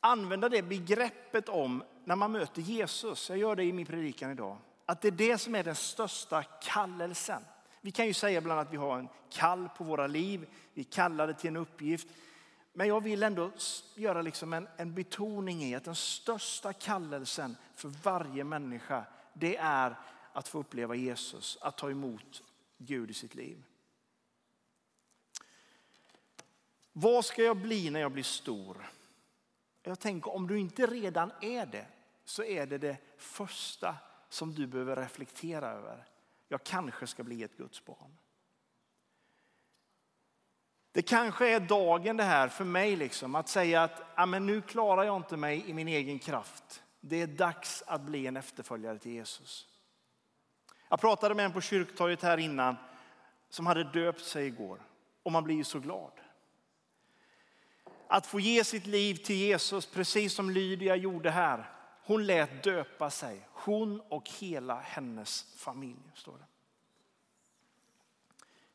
använda 0.00 0.48
det 0.48 0.62
begreppet 0.62 1.48
om 1.48 1.82
när 2.04 2.16
man 2.16 2.32
möter 2.32 2.62
Jesus. 2.62 3.28
Jag 3.28 3.38
gör 3.38 3.56
det 3.56 3.64
i 3.64 3.72
min 3.72 3.86
predikan 3.86 4.30
idag. 4.30 4.56
Att 4.88 5.00
det 5.00 5.08
är 5.08 5.12
det 5.12 5.38
som 5.38 5.54
är 5.54 5.64
den 5.64 5.74
största 5.74 6.42
kallelsen. 6.42 7.42
Vi 7.80 7.90
kan 7.90 8.06
ju 8.06 8.14
säga 8.14 8.38
ibland 8.38 8.60
att 8.60 8.72
vi 8.72 8.76
har 8.76 8.98
en 8.98 9.08
kall 9.30 9.68
på 9.68 9.84
våra 9.84 10.06
liv, 10.06 10.48
vi 10.74 10.84
kallar 10.84 11.26
det 11.26 11.34
till 11.34 11.48
en 11.48 11.56
uppgift. 11.56 12.08
Men 12.72 12.88
jag 12.88 13.00
vill 13.00 13.22
ändå 13.22 13.50
göra 13.94 14.22
liksom 14.22 14.52
en, 14.52 14.68
en 14.76 14.94
betoning 14.94 15.62
i 15.62 15.74
att 15.74 15.84
den 15.84 15.94
största 15.94 16.72
kallelsen 16.72 17.56
för 17.74 17.88
varje 17.88 18.44
människa, 18.44 19.04
det 19.32 19.56
är 19.56 19.98
att 20.32 20.48
få 20.48 20.58
uppleva 20.58 20.94
Jesus, 20.94 21.58
att 21.60 21.78
ta 21.78 21.90
emot 21.90 22.42
Gud 22.78 23.10
i 23.10 23.14
sitt 23.14 23.34
liv. 23.34 23.64
Vad 26.92 27.24
ska 27.24 27.42
jag 27.42 27.56
bli 27.56 27.90
när 27.90 28.00
jag 28.00 28.12
blir 28.12 28.22
stor? 28.22 28.90
Jag 29.82 29.98
tänker 30.00 30.34
om 30.34 30.46
du 30.46 30.58
inte 30.58 30.86
redan 30.86 31.32
är 31.40 31.66
det, 31.66 31.86
så 32.24 32.44
är 32.44 32.66
det 32.66 32.78
det 32.78 32.96
första 33.18 33.96
som 34.28 34.54
du 34.54 34.66
behöver 34.66 34.96
reflektera 34.96 35.70
över. 35.70 36.04
Jag 36.48 36.64
kanske 36.64 37.06
ska 37.06 37.24
bli 37.24 37.42
ett 37.42 37.56
Guds 37.56 37.84
barn. 37.84 38.18
Det 40.92 41.02
kanske 41.02 41.48
är 41.48 41.60
dagen 41.60 42.16
det 42.16 42.24
här 42.24 42.48
för 42.48 42.64
mig 42.64 42.96
liksom, 42.96 43.34
att 43.34 43.48
säga 43.48 43.82
att 43.82 44.02
ja, 44.16 44.26
men 44.26 44.46
nu 44.46 44.60
klarar 44.60 45.04
jag 45.04 45.16
inte 45.16 45.36
mig 45.36 45.64
i 45.70 45.74
min 45.74 45.88
egen 45.88 46.18
kraft. 46.18 46.82
Det 47.00 47.22
är 47.22 47.26
dags 47.26 47.82
att 47.86 48.00
bli 48.00 48.26
en 48.26 48.36
efterföljare 48.36 48.98
till 48.98 49.12
Jesus. 49.12 49.66
Jag 50.88 51.00
pratade 51.00 51.34
med 51.34 51.44
en 51.44 51.52
på 51.52 51.60
kyrktorget 51.60 52.22
här 52.22 52.38
innan 52.38 52.76
som 53.48 53.66
hade 53.66 53.84
döpt 53.84 54.24
sig 54.24 54.46
igår 54.46 54.80
och 55.22 55.32
man 55.32 55.44
blir 55.44 55.56
ju 55.56 55.64
så 55.64 55.78
glad. 55.78 56.12
Att 58.08 58.26
få 58.26 58.40
ge 58.40 58.64
sitt 58.64 58.86
liv 58.86 59.14
till 59.14 59.36
Jesus 59.36 59.86
precis 59.86 60.32
som 60.32 60.50
Lydia 60.50 60.96
gjorde 60.96 61.30
här. 61.30 61.70
Hon 62.04 62.26
lät 62.26 62.62
döpa 62.62 63.10
sig, 63.10 63.40
hon 63.68 64.00
och 64.00 64.30
hela 64.38 64.80
hennes 64.80 65.54
familj. 65.56 66.12
Står 66.14 66.38
det. 66.38 66.46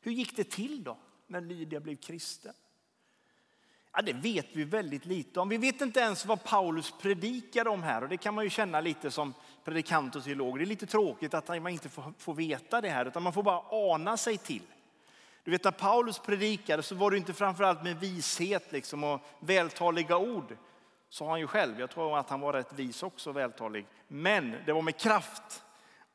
Hur 0.01 0.12
gick 0.12 0.35
det 0.35 0.43
till 0.43 0.83
då 0.83 0.97
när 1.27 1.41
Lydia 1.41 1.79
blev 1.79 1.95
kristen? 1.95 2.53
Ja, 3.95 4.01
det 4.01 4.13
vet 4.13 4.47
vi 4.51 4.63
väldigt 4.63 5.05
lite 5.05 5.39
om. 5.39 5.50
Vi 5.50 5.57
vet 5.57 5.81
inte 5.81 6.00
ens 6.00 6.25
vad 6.25 6.43
Paulus 6.43 6.93
predikade 7.01 7.69
om 7.69 7.83
här 7.83 8.01
och 8.01 8.09
det 8.09 8.17
kan 8.17 8.33
man 8.33 8.43
ju 8.43 8.50
känna 8.50 8.81
lite 8.81 9.12
som 9.12 9.33
predikant 9.63 10.15
och 10.15 10.23
teolog. 10.23 10.59
Det 10.59 10.63
är 10.63 10.65
lite 10.65 10.85
tråkigt 10.85 11.33
att 11.33 11.47
man 11.47 11.67
inte 11.67 11.89
får, 12.17 12.33
veta 12.33 12.81
det 12.81 12.89
här 12.89 13.05
utan 13.05 13.23
man 13.23 13.33
får 13.33 13.43
bara 13.43 13.62
ana 13.69 14.17
sig 14.17 14.38
till. 14.38 14.62
Du 15.43 15.51
vet 15.51 15.63
när 15.63 15.71
Paulus 15.71 16.19
predikade 16.19 16.83
så 16.83 16.95
var 16.95 17.12
det 17.12 17.17
inte 17.17 17.33
framförallt 17.33 17.83
med 17.83 18.00
vishet 18.00 18.71
liksom 18.71 19.03
och 19.03 19.21
vältaliga 19.39 20.17
ord, 20.17 20.57
sa 21.13 21.29
han 21.29 21.39
ju 21.39 21.48
själv. 21.48 21.79
Jag 21.79 21.89
tror 21.89 22.17
att 22.17 22.29
han 22.29 22.39
var 22.39 22.53
rätt 22.53 22.74
vis 22.74 23.03
också, 23.03 23.32
vältalig. 23.32 23.88
Men 24.08 24.55
det 24.65 24.74
var 24.74 24.82
med 24.82 24.98
kraft 24.98 25.63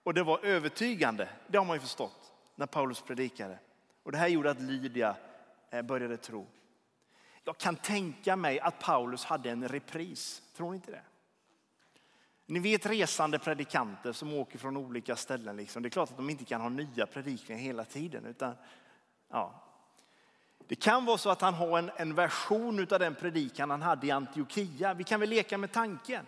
och 0.03 0.15
det 0.15 0.23
var 0.23 0.45
övertygande. 0.45 1.29
Det 1.47 1.59
har 1.59 1.65
man 1.65 1.77
ju 1.77 1.81
förstått 1.81 2.33
när 2.55 2.67
Paulus 2.67 3.01
predikade. 3.03 3.59
Och 4.03 4.13
det 4.13 4.19
här 4.19 4.29
gjorde 4.29 4.51
att 4.51 4.61
Lydia 4.61 5.17
eh, 5.71 5.83
började 5.83 6.17
tro. 6.17 6.47
Jag 7.45 7.59
kan 7.59 7.77
tänka 7.77 8.37
mig 8.37 8.61
att 8.61 8.79
Paulus 8.79 9.25
hade 9.25 9.51
en 9.51 9.69
repris. 9.69 10.43
Tror 10.57 10.71
ni 10.71 10.77
inte 10.77 10.91
det? 10.91 11.03
Ni 12.47 12.59
vet 12.59 12.87
resande 12.87 13.39
predikanter 13.39 14.13
som 14.13 14.35
åker 14.35 14.59
från 14.59 14.77
olika 14.77 15.17
ställen. 15.17 15.57
Liksom. 15.57 15.83
Det 15.83 15.89
är 15.89 15.91
klart 15.91 16.11
att 16.11 16.17
de 16.17 16.31
inte 16.31 16.45
kan 16.45 16.61
ha 16.61 16.69
nya 16.69 17.07
predikningar 17.07 17.63
hela 17.63 17.85
tiden. 17.85 18.27
Utan, 18.27 18.55
ja. 19.29 19.68
Det 20.69 20.75
kan 20.75 21.05
vara 21.05 21.19
så 21.19 21.31
att 21.31 21.41
han 21.41 21.55
har 21.55 21.79
en, 21.79 21.91
en 21.97 22.15
version 22.15 22.81
av 22.91 22.99
den 22.99 23.15
predikan 23.15 23.71
han 23.71 23.83
hade 23.83 24.07
i 24.07 24.11
Antiochia. 24.11 24.95
Vi 24.95 25.05
kan 25.05 25.21
väl 25.21 25.29
leka 25.29 25.59
med 25.59 25.73
tanken. 25.73 26.27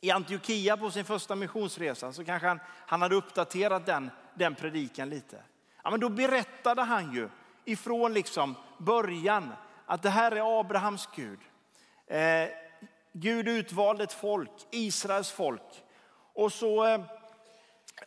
I 0.00 0.10
Antiochia 0.10 0.76
på 0.76 0.90
sin 0.90 1.04
första 1.04 1.34
missionsresa 1.34 2.12
så 2.12 2.24
kanske 2.24 2.48
han, 2.48 2.60
han 2.86 3.02
hade 3.02 3.14
uppdaterat 3.14 3.86
den, 3.86 4.10
den 4.34 4.54
predikan 4.54 5.08
lite. 5.08 5.42
Ja, 5.82 5.90
men 5.90 6.00
då 6.00 6.08
berättade 6.08 6.82
han 6.82 7.14
ju 7.14 7.28
ifrån 7.64 8.14
liksom 8.14 8.54
början 8.78 9.52
att 9.86 10.02
det 10.02 10.10
här 10.10 10.32
är 10.32 10.60
Abrahams 10.60 11.08
Gud. 11.14 11.38
Eh, 12.06 12.48
Gud 13.12 13.48
utvalde 13.48 14.04
ett 14.04 14.12
folk, 14.12 14.50
Israels 14.70 15.30
folk. 15.30 15.84
Och 16.34 16.52
så, 16.52 16.86
eh, 16.86 17.00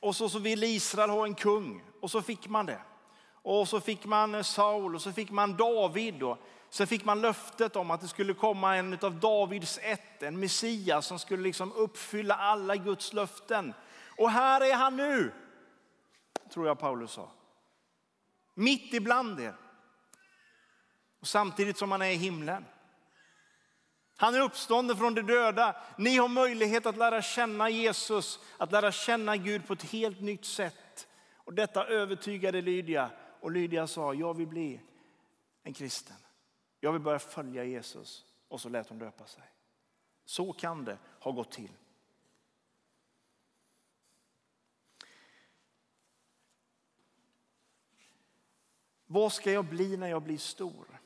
och 0.02 0.16
så, 0.16 0.30
så 0.30 0.40
ville 0.40 0.68
Israel 0.68 1.10
ha 1.10 1.26
en 1.26 1.36
kung 1.36 1.84
och 2.02 2.12
så 2.12 2.22
fick 2.22 2.48
man 2.48 2.66
det. 2.66 2.80
Och 3.50 3.68
så 3.68 3.80
fick 3.80 4.06
man 4.06 4.36
eh, 4.36 4.42
Saul 4.42 4.96
och 4.96 5.02
så 5.02 5.14
fick 5.14 5.32
man 5.32 5.58
David. 5.58 6.24
Och 6.24 6.38
sen 6.70 6.88
fick 6.88 7.06
man 7.06 7.22
löftet 7.22 7.76
om 7.76 7.92
att 7.92 8.02
det 8.02 8.08
skulle 8.08 8.34
komma 8.34 8.76
en 8.76 8.98
av 9.02 9.20
Davids 9.20 9.80
ett, 9.82 10.24
en 10.24 10.40
Messias 10.40 11.06
som 11.06 11.20
skulle 11.20 11.44
liksom 11.44 11.72
uppfylla 11.72 12.36
alla 12.36 12.76
Guds 12.76 13.14
löften. 13.14 13.74
Och 14.18 14.32
här 14.32 14.62
är 14.62 14.76
han 14.76 14.98
nu, 14.98 15.32
tror 16.54 16.68
jag 16.68 16.80
Paulus 16.80 17.12
sa. 17.12 17.32
Mitt 18.54 18.94
ibland 18.94 19.40
er. 19.40 19.56
Och 21.22 21.28
samtidigt 21.28 21.78
som 21.78 21.92
han 21.92 22.02
är 22.02 22.12
i 22.12 22.16
himlen. 22.16 22.66
Han 24.18 24.36
är 24.36 24.40
uppstånden 24.40 24.98
från 24.98 25.16
de 25.16 25.22
döda. 25.22 25.76
Ni 25.98 26.18
har 26.18 26.28
möjlighet 26.28 26.86
att 26.86 26.98
lära 26.98 27.22
känna 27.22 27.70
Jesus, 27.70 28.40
att 28.58 28.72
lära 28.72 28.92
känna 28.92 29.38
Gud 29.38 29.68
på 29.68 29.74
ett 29.74 29.92
helt 29.92 30.22
nytt 30.22 30.46
sätt. 30.46 31.08
Och 31.46 31.54
detta 31.54 31.86
övertygade 31.86 32.62
Lydia. 32.62 33.10
Och 33.42 33.52
Lydia 33.52 33.88
sa, 33.88 34.14
jag 34.14 34.34
vill 34.34 34.48
bli 34.48 34.80
en 35.64 35.74
kristen. 35.74 36.16
Jag 36.80 36.92
vill 36.92 37.02
börja 37.02 37.20
följa 37.20 37.64
Jesus. 37.64 38.26
Och 38.48 38.62
så 38.62 38.70
lät 38.70 38.90
hon 38.90 39.00
döpa 39.00 39.26
sig. 39.26 39.44
Så 40.26 40.54
kan 40.54 40.86
det 40.86 40.98
ha 41.20 41.32
gått 41.32 41.52
till. 41.52 41.72
Vad 49.06 49.34
ska 49.34 49.52
jag 49.52 49.66
bli 49.66 49.98
när 49.98 50.08
jag 50.08 50.24
blir 50.24 50.38
stor? 50.38 51.02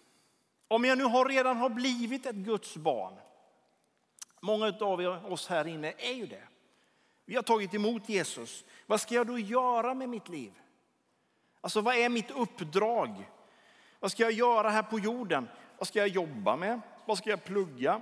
Om 0.68 0.86
jag 0.86 0.98
nu 0.98 1.04
har 1.04 1.26
redan 1.26 1.58
har 1.58 1.70
blivit 1.70 2.26
ett 2.26 2.36
Guds 2.36 2.78
barn. 2.78 3.14
Många 4.40 4.78
av 4.80 5.00
oss 5.32 5.48
här 5.48 5.68
inne 5.68 5.94
är 5.98 6.14
ju 6.14 6.26
det. 6.26 6.44
Vi 7.26 7.36
har 7.36 7.44
tagit 7.44 7.74
emot 7.74 8.10
Jesus. 8.10 8.66
Vad 8.86 9.02
ska 9.02 9.16
jag 9.16 9.28
då 9.28 9.40
göra 9.40 9.94
med 9.94 10.10
mitt 10.10 10.30
liv? 10.30 10.54
Alltså 11.62 11.82
vad 11.82 11.96
är 11.96 12.10
mitt 12.10 12.32
uppdrag? 12.32 13.30
Vad 14.00 14.12
ska 14.12 14.24
jag 14.24 14.32
göra 14.32 14.70
här 14.70 14.84
på 14.84 15.00
jorden? 15.00 15.48
Vad 15.78 15.88
ska 15.88 16.00
jag 16.00 16.08
jobba 16.08 16.56
med? 16.56 16.82
Vad 17.06 17.18
ska 17.18 17.30
jag 17.30 17.44
plugga? 17.44 18.02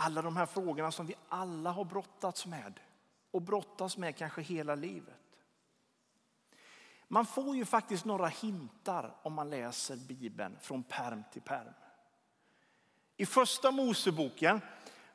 alla 0.00 0.22
de 0.22 0.36
här 0.36 0.46
frågorna 0.46 0.92
som 0.92 1.06
vi 1.06 1.14
alla 1.28 1.70
har 1.70 1.84
brottats 1.84 2.46
med 2.46 2.80
och 3.30 3.42
brottas 3.42 3.96
med 3.96 4.16
kanske 4.16 4.42
hela 4.42 4.74
livet. 4.74 5.14
Man 7.08 7.26
får 7.26 7.56
ju 7.56 7.64
faktiskt 7.64 8.04
några 8.04 8.26
hintar 8.26 9.14
om 9.22 9.32
man 9.32 9.50
läser 9.50 9.96
Bibeln 9.96 10.56
från 10.60 10.82
perm 10.82 11.22
till 11.32 11.42
perm. 11.42 11.74
I 13.16 13.26
första 13.26 13.70
Moseboken 13.70 14.60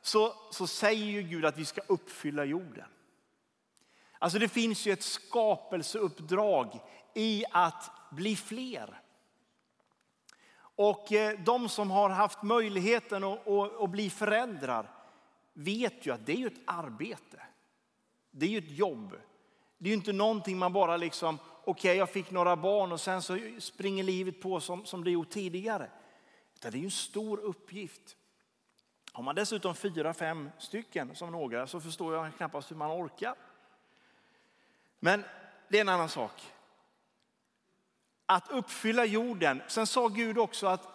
så, 0.02 0.34
så 0.52 0.68
säger 0.68 1.06
ju 1.06 1.22
Gud 1.22 1.46
att 1.46 1.58
vi 1.58 1.66
ska 1.66 1.82
uppfylla 1.88 2.46
jorden. 2.46 2.90
Alltså 4.26 4.40
det 4.40 4.48
finns 4.48 4.86
ju 4.86 4.92
ett 4.92 5.04
skapelseuppdrag 5.04 6.80
i 7.14 7.46
att 7.52 7.92
bli 8.12 8.36
fler. 8.36 9.02
Och 10.58 11.12
eh, 11.12 11.40
de 11.40 11.70
som 11.70 11.92
har 11.92 12.10
haft 12.10 12.44
möjligheten 12.44 13.24
att, 13.24 13.48
att 13.82 13.90
bli 13.90 14.10
föräldrar 14.10 14.92
vet 15.54 16.06
ju 16.06 16.12
att 16.12 16.26
det 16.26 16.42
är 16.42 16.48
ett 16.48 16.62
arbete. 16.66 17.42
Det 18.32 18.46
är 18.46 18.50
ju 18.50 18.58
ett 18.58 18.78
jobb. 18.78 19.16
Det 19.78 19.86
är 19.86 19.90
ju 19.90 19.96
inte 19.96 20.14
någonting 20.14 20.58
man 20.58 20.74
bara 20.74 20.98
liksom, 20.98 21.40
okej 21.64 21.72
okay, 21.72 21.96
jag 21.96 22.10
fick 22.10 22.32
några 22.32 22.56
barn 22.56 22.92
och 22.92 23.02
sen 23.02 23.22
så 23.22 23.40
springer 23.60 24.04
livet 24.04 24.42
på 24.42 24.60
som, 24.60 24.86
som 24.86 25.04
det 25.04 25.12
gjort 25.12 25.30
tidigare. 25.30 25.90
Utan 26.56 26.72
det 26.72 26.78
är 26.78 26.80
ju 26.80 26.86
en 26.86 26.92
stor 26.92 27.40
uppgift. 27.40 28.16
Har 29.12 29.24
man 29.24 29.36
dessutom 29.36 29.76
fyra, 29.76 30.14
fem 30.14 30.50
stycken 30.58 31.16
som 31.16 31.32
några 31.32 31.68
så 31.68 31.82
förstår 31.82 32.16
jag 32.16 32.38
knappast 32.38 32.72
hur 32.72 32.76
man 32.76 32.92
orkar. 32.92 33.36
Men 35.06 35.24
det 35.68 35.78
är 35.78 35.82
en 35.82 35.90
annan 35.90 36.10
sak. 36.10 36.54
Att 38.26 38.52
uppfylla 38.52 39.06
jorden. 39.06 39.62
Sen 39.68 39.88
sa 39.88 40.08
Gud 40.08 40.38
också 40.38 40.68
att 40.68 40.88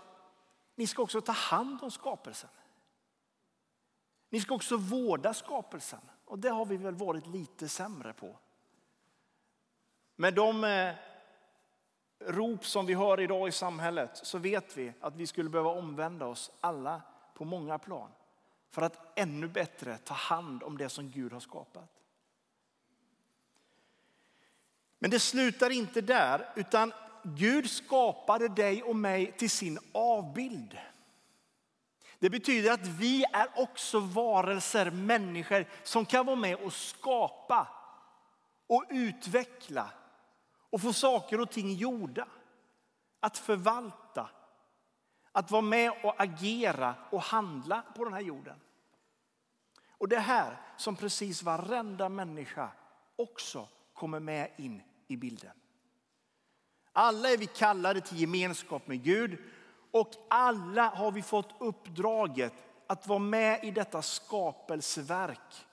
ni 0.74 0.86
ska 0.86 1.02
också 1.02 1.20
ta 1.20 1.32
hand 1.32 1.82
om 1.82 1.90
skapelsen. 1.90 2.50
Ni 4.30 4.40
ska 4.40 4.54
också 4.54 4.76
vårda 4.76 5.34
skapelsen. 5.34 6.00
Och 6.24 6.38
det 6.38 6.48
har 6.48 6.64
vi 6.64 6.76
väl 6.76 6.94
varit 6.94 7.26
lite 7.26 7.68
sämre 7.68 8.12
på. 8.12 8.36
Med 10.16 10.34
de 10.34 10.64
eh, 10.64 10.94
rop 12.18 12.66
som 12.66 12.86
vi 12.86 12.94
hör 12.94 13.20
idag 13.20 13.48
i 13.48 13.52
samhället 13.52 14.10
så 14.14 14.38
vet 14.38 14.76
vi 14.76 14.92
att 15.00 15.16
vi 15.16 15.26
skulle 15.26 15.50
behöva 15.50 15.70
omvända 15.70 16.26
oss 16.26 16.50
alla 16.60 17.02
på 17.34 17.44
många 17.44 17.78
plan 17.78 18.10
för 18.70 18.82
att 18.82 19.18
ännu 19.18 19.48
bättre 19.48 19.98
ta 19.98 20.14
hand 20.14 20.62
om 20.62 20.78
det 20.78 20.88
som 20.88 21.10
Gud 21.10 21.32
har 21.32 21.40
skapat. 21.40 21.99
Men 25.02 25.10
det 25.10 25.20
slutar 25.20 25.70
inte 25.70 26.00
där, 26.00 26.48
utan 26.56 26.92
Gud 27.22 27.70
skapade 27.70 28.48
dig 28.48 28.82
och 28.82 28.96
mig 28.96 29.32
till 29.32 29.50
sin 29.50 29.78
avbild. 29.92 30.78
Det 32.18 32.30
betyder 32.30 32.72
att 32.72 32.86
vi 32.86 33.24
är 33.32 33.48
också 33.56 34.00
varelser, 34.00 34.90
människor 34.90 35.66
som 35.82 36.06
kan 36.06 36.26
vara 36.26 36.36
med 36.36 36.56
och 36.56 36.72
skapa 36.72 37.68
och 38.66 38.84
utveckla 38.90 39.90
och 40.70 40.80
få 40.80 40.92
saker 40.92 41.40
och 41.40 41.50
ting 41.50 41.72
gjorda. 41.74 42.26
Att 43.20 43.38
förvalta, 43.38 44.30
att 45.32 45.50
vara 45.50 45.62
med 45.62 45.92
och 46.04 46.14
agera 46.22 46.94
och 47.10 47.22
handla 47.22 47.82
på 47.96 48.04
den 48.04 48.12
här 48.12 48.20
jorden. 48.20 48.60
Och 49.90 50.08
det 50.08 50.18
här 50.18 50.60
som 50.76 50.96
precis 50.96 51.42
varenda 51.42 52.08
människa 52.08 52.70
också 53.16 53.68
kommer 53.94 54.20
med 54.20 54.50
in 54.56 54.82
i 55.10 55.16
bilden. 55.16 55.52
Alla 56.92 57.30
är 57.30 57.36
vi 57.36 57.46
kallade 57.46 58.00
till 58.00 58.20
gemenskap 58.20 58.86
med 58.86 59.02
Gud 59.02 59.38
och 59.90 60.10
alla 60.30 60.88
har 60.88 61.12
vi 61.12 61.22
fått 61.22 61.54
uppdraget 61.58 62.52
att 62.86 63.06
vara 63.06 63.18
med 63.18 63.64
i 63.64 63.70
detta 63.70 64.02
skapelseverk 64.02 65.66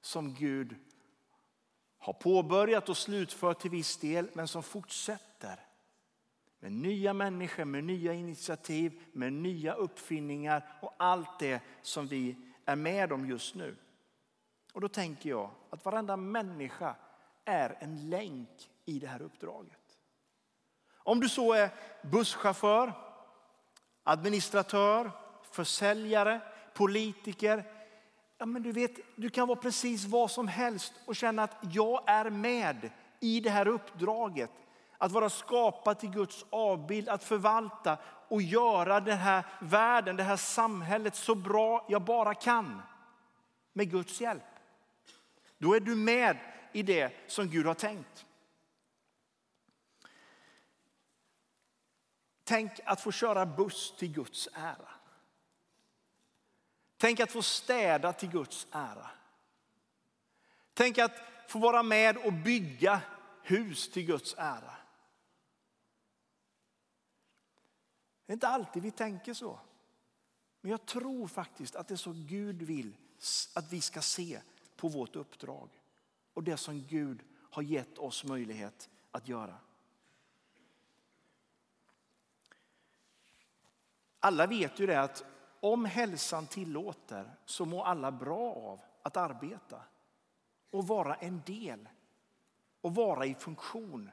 som 0.00 0.34
Gud 0.34 0.76
har 1.98 2.12
påbörjat 2.12 2.88
och 2.88 2.96
slutfört 2.96 3.60
till 3.60 3.70
viss 3.70 3.96
del, 3.96 4.30
men 4.32 4.48
som 4.48 4.62
fortsätter. 4.62 5.60
Med 6.60 6.72
nya 6.72 7.12
människor, 7.12 7.64
med 7.64 7.84
nya 7.84 8.12
initiativ, 8.12 9.02
med 9.12 9.32
nya 9.32 9.74
uppfinningar 9.74 10.78
och 10.82 10.94
allt 10.96 11.38
det 11.38 11.62
som 11.82 12.06
vi 12.06 12.36
är 12.64 12.76
med 12.76 13.12
om 13.12 13.26
just 13.28 13.54
nu. 13.54 13.76
Och 14.72 14.80
då 14.80 14.88
tänker 14.88 15.30
jag 15.30 15.50
att 15.70 15.84
varenda 15.84 16.16
människa 16.16 16.96
är 17.44 17.76
en 17.80 18.10
länk 18.10 18.69
i 18.84 18.98
det 18.98 19.06
här 19.06 19.22
uppdraget. 19.22 19.78
Om 20.96 21.20
du 21.20 21.28
så 21.28 21.52
är 21.52 21.70
busschaufför, 22.02 22.92
administratör, 24.02 25.10
försäljare, 25.50 26.40
politiker. 26.74 27.64
Ja, 28.38 28.46
men 28.46 28.62
du, 28.62 28.72
vet, 28.72 28.92
du 29.16 29.30
kan 29.30 29.48
vara 29.48 29.60
precis 29.60 30.04
vad 30.04 30.30
som 30.30 30.48
helst 30.48 30.92
och 31.06 31.16
känna 31.16 31.42
att 31.42 31.56
jag 31.72 32.02
är 32.06 32.30
med 32.30 32.90
i 33.20 33.40
det 33.40 33.50
här 33.50 33.68
uppdraget. 33.68 34.50
Att 34.98 35.12
vara 35.12 35.30
skapad 35.30 35.98
till 35.98 36.10
Guds 36.10 36.46
avbild, 36.50 37.08
att 37.08 37.24
förvalta 37.24 37.98
och 38.28 38.42
göra 38.42 39.00
den 39.00 39.18
här 39.18 39.46
världen, 39.60 40.16
det 40.16 40.22
här 40.22 40.36
samhället 40.36 41.14
så 41.14 41.34
bra 41.34 41.86
jag 41.88 42.02
bara 42.02 42.34
kan. 42.34 42.82
Med 43.72 43.90
Guds 43.90 44.20
hjälp. 44.20 44.42
Då 45.58 45.74
är 45.74 45.80
du 45.80 45.96
med 45.96 46.36
i 46.72 46.82
det 46.82 47.12
som 47.26 47.48
Gud 47.48 47.66
har 47.66 47.74
tänkt. 47.74 48.26
Tänk 52.50 52.80
att 52.84 53.00
få 53.00 53.12
köra 53.12 53.46
buss 53.46 53.94
till 53.96 54.12
Guds 54.12 54.48
ära. 54.52 54.88
Tänk 56.96 57.20
att 57.20 57.32
få 57.32 57.42
städa 57.42 58.12
till 58.12 58.30
Guds 58.30 58.66
ära. 58.70 59.10
Tänk 60.74 60.98
att 60.98 61.12
få 61.48 61.58
vara 61.58 61.82
med 61.82 62.16
och 62.16 62.32
bygga 62.32 63.02
hus 63.42 63.90
till 63.90 64.06
Guds 64.06 64.34
ära. 64.38 64.76
Det 68.26 68.32
är 68.32 68.34
inte 68.34 68.48
alltid 68.48 68.82
vi 68.82 68.90
tänker 68.90 69.34
så. 69.34 69.60
Men 70.60 70.70
jag 70.70 70.86
tror 70.86 71.28
faktiskt 71.28 71.76
att 71.76 71.88
det 71.88 71.94
är 71.94 71.96
så 71.96 72.14
Gud 72.16 72.62
vill 72.62 72.96
att 73.54 73.72
vi 73.72 73.80
ska 73.80 74.02
se 74.02 74.40
på 74.76 74.88
vårt 74.88 75.16
uppdrag. 75.16 75.68
Och 76.34 76.42
det 76.42 76.56
som 76.56 76.86
Gud 76.86 77.22
har 77.50 77.62
gett 77.62 77.98
oss 77.98 78.24
möjlighet 78.24 78.88
att 79.10 79.28
göra. 79.28 79.56
Alla 84.20 84.46
vet 84.46 84.78
ju 84.78 84.86
det 84.86 85.00
att 85.00 85.24
om 85.60 85.84
hälsan 85.84 86.46
tillåter 86.46 87.36
så 87.44 87.64
mår 87.64 87.84
alla 87.84 88.12
bra 88.12 88.54
av 88.54 88.80
att 89.02 89.16
arbeta 89.16 89.82
och 90.70 90.86
vara 90.86 91.14
en 91.14 91.42
del 91.46 91.88
och 92.80 92.94
vara 92.94 93.26
i 93.26 93.34
funktion 93.34 94.10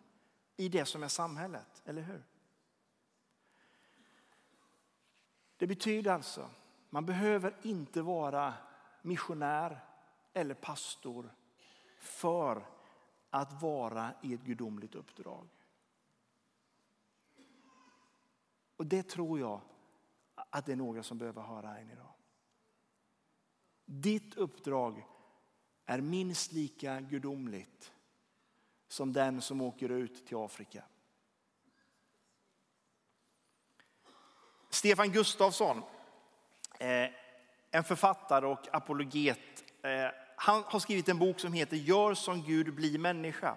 i 0.57 0.69
det 0.69 0.85
som 0.85 1.03
är 1.03 1.07
samhället, 1.07 1.81
eller 1.85 2.01
hur? 2.01 2.23
Det 5.57 5.67
betyder 5.67 6.11
alltså, 6.11 6.49
man 6.89 7.05
behöver 7.05 7.55
inte 7.61 8.01
vara 8.01 8.53
missionär 9.01 9.79
eller 10.33 10.53
pastor 10.53 11.33
för 11.99 12.65
att 13.29 13.61
vara 13.61 14.11
i 14.21 14.33
ett 14.33 14.41
gudomligt 14.41 14.95
uppdrag. 14.95 15.47
Och 18.77 18.85
det 18.85 19.03
tror 19.03 19.39
jag 19.39 19.61
att 20.57 20.65
det 20.65 20.71
är 20.71 20.75
några 20.75 21.03
som 21.03 21.17
behöver 21.17 21.41
höra 21.41 21.77
än 21.77 21.91
idag. 21.91 22.13
Ditt 23.85 24.35
uppdrag 24.35 25.05
är 25.85 26.01
minst 26.01 26.51
lika 26.51 27.01
gudomligt 27.01 27.93
som 28.87 29.13
den 29.13 29.41
som 29.41 29.61
åker 29.61 29.89
ut 29.89 30.27
till 30.27 30.37
Afrika. 30.37 30.83
Stefan 34.69 35.11
Gustafsson, 35.11 35.77
eh, 36.79 37.09
en 37.71 37.83
författare 37.83 38.45
och 38.45 38.75
apologet, 38.75 39.63
eh, 39.81 40.11
han 40.37 40.63
har 40.63 40.79
skrivit 40.79 41.09
en 41.09 41.19
bok 41.19 41.39
som 41.39 41.53
heter 41.53 41.77
Gör 41.77 42.13
som 42.13 42.43
Gud 42.43 42.75
bli 42.75 42.97
människa. 42.97 43.55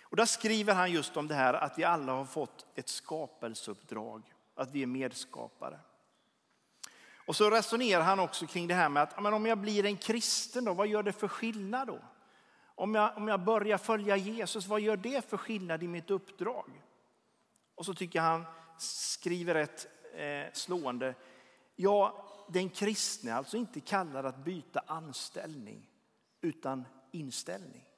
Och 0.00 0.16
där 0.16 0.26
skriver 0.26 0.74
han 0.74 0.92
just 0.92 1.16
om 1.16 1.28
det 1.28 1.34
här 1.34 1.54
att 1.54 1.78
vi 1.78 1.84
alla 1.84 2.12
har 2.12 2.24
fått 2.24 2.66
ett 2.74 2.88
skapelseuppdrag, 2.88 4.34
att 4.54 4.70
vi 4.70 4.82
är 4.82 4.86
medskapare. 4.86 5.80
Och 7.26 7.36
så 7.36 7.50
resonerar 7.50 8.02
han 8.02 8.20
också 8.20 8.46
kring 8.46 8.68
det 8.68 8.74
här 8.74 8.88
med 8.88 9.02
att 9.02 9.22
men 9.22 9.34
om 9.34 9.46
jag 9.46 9.58
blir 9.58 9.84
en 9.84 9.96
kristen, 9.96 10.64
då, 10.64 10.74
vad 10.74 10.86
gör 10.86 11.02
det 11.02 11.12
för 11.12 11.28
skillnad 11.28 11.86
då? 11.86 11.98
Om 12.74 12.94
jag, 12.94 13.16
om 13.16 13.28
jag 13.28 13.40
börjar 13.40 13.78
följa 13.78 14.16
Jesus, 14.16 14.66
vad 14.66 14.80
gör 14.80 14.96
det 14.96 15.28
för 15.30 15.36
skillnad 15.36 15.82
i 15.82 15.88
mitt 15.88 16.10
uppdrag? 16.10 16.82
Och 17.74 17.86
så 17.86 17.94
tycker 17.94 18.20
han, 18.20 18.44
skriver 18.78 19.54
ett 19.54 19.86
eh, 20.14 20.52
slående, 20.52 21.14
ja, 21.76 22.28
den 22.48 22.68
kristne 22.68 23.30
är 23.30 23.34
alltså 23.34 23.56
inte 23.56 23.80
kallad 23.80 24.26
att 24.26 24.44
byta 24.44 24.82
anställning, 24.86 25.86
utan 26.40 26.84
inställning. 27.10 27.91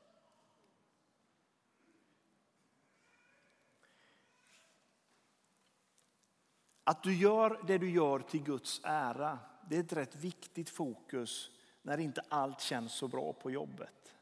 Att 6.85 7.03
du 7.03 7.15
gör 7.15 7.61
det 7.67 7.79
du 7.79 7.91
gör 7.91 8.19
till 8.19 8.43
Guds 8.43 8.81
ära 8.85 9.39
det 9.69 9.77
är 9.77 9.81
ett 9.81 9.93
rätt 9.93 10.17
viktigt 10.17 10.71
fokus 10.71 11.51
när 11.83 11.99
inte 11.99 12.23
allt 12.29 12.61
känns 12.61 12.93
så 12.93 13.09
bra 13.09 13.33
på 13.33 13.51
jobbet. 13.51 14.15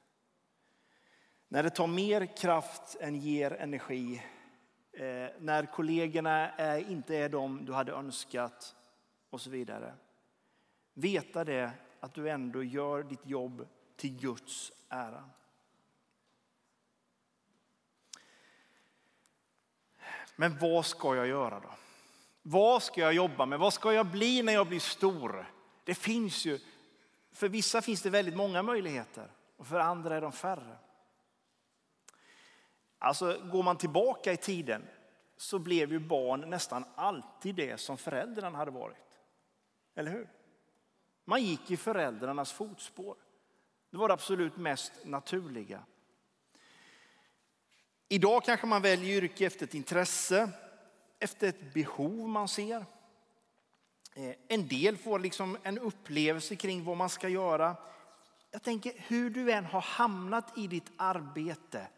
När 1.49 1.63
det 1.63 1.71
tar 1.71 1.87
mer 1.87 2.37
kraft 2.37 2.97
än 3.01 3.15
ger 3.15 3.53
energi. 3.53 4.23
Eh, 4.93 5.29
när 5.39 5.67
kollegorna 5.73 6.79
inte 6.79 7.17
är 7.17 7.29
de 7.29 7.65
du 7.65 7.73
hade 7.73 7.93
önskat 7.93 8.77
och 9.31 9.41
så 9.41 9.51
vidare. 9.51 9.95
Veta 10.95 11.45
det 11.45 11.71
att 12.01 12.15
du 12.15 12.31
ändå 12.31 12.63
gör 12.63 13.03
ditt 13.03 13.27
jobb 13.27 13.67
till 13.97 14.19
Guds 14.19 14.73
ära. 14.89 15.31
Men 20.37 20.59
vad 20.59 20.87
ska 20.87 21.17
jag 21.17 21.27
göra 21.27 21.61
då? 21.61 21.71
Vad 22.43 22.83
ska 22.83 23.01
jag 23.01 23.13
jobba 23.13 23.47
med? 23.47 23.59
Vad 23.59 23.73
ska 23.73 23.93
jag 23.93 24.07
bli 24.07 24.43
när 24.43 24.53
jag 24.53 24.67
blir 24.67 24.81
stor? 24.81 25.53
Det 25.85 25.95
finns 25.95 26.45
ju, 26.45 26.59
för 27.33 27.49
vissa 27.49 27.83
finns 27.83 28.03
det 28.03 28.11
väldigt 28.11 28.37
många 28.37 28.63
möjligheter 28.63 29.31
och 29.57 29.67
för 29.67 29.79
andra 29.79 30.17
är 30.17 30.21
de 30.21 30.33
färre. 30.33 30.79
Alltså 32.99 33.41
går 33.53 33.63
man 33.63 33.77
tillbaka 33.77 34.33
i 34.33 34.37
tiden 34.37 34.83
så 35.37 35.59
blev 35.59 35.93
ju 35.93 35.99
barn 35.99 36.51
nästan 36.51 36.85
alltid 36.95 37.55
det 37.55 37.81
som 37.81 37.99
föräldrarna 37.99 38.59
hade 38.59 38.71
varit. 38.71 39.19
Eller 39.95 40.11
hur? 40.11 40.29
Man 41.25 41.43
gick 41.43 41.71
i 41.71 41.77
föräldrarnas 41.77 42.53
fotspår. 42.53 43.17
Det 43.91 43.97
var 43.97 44.09
det 44.09 44.15
absolut 44.15 44.57
mest 44.57 44.93
naturliga. 45.05 45.85
Idag 48.09 48.45
kanske 48.45 48.67
man 48.67 48.83
väljer 48.83 49.23
yrke 49.23 49.47
efter 49.47 49.65
ett 49.67 49.75
intresse, 49.75 50.51
efter 51.23 51.49
ett 51.49 51.75
behov 51.75 52.29
man 52.29 52.49
ser. 52.49 52.87
Eh, 54.15 54.35
en 54.49 54.69
del 54.69 54.97
får 54.97 55.19
liksom 55.19 55.59
en 55.63 55.79
upplevelse 55.79 56.57
kring 56.57 56.85
vad 56.85 56.97
man 56.97 57.11
ska 57.11 57.29
göra. 57.29 57.77
Jag 58.51 58.63
tänker 58.63 58.93
hur 58.97 59.31
du 59.31 59.53
än 59.53 59.65
har 59.65 59.81
hamnat 59.81 60.59
i 60.59 60.67
ditt 60.67 60.93
arbete, 60.97 61.89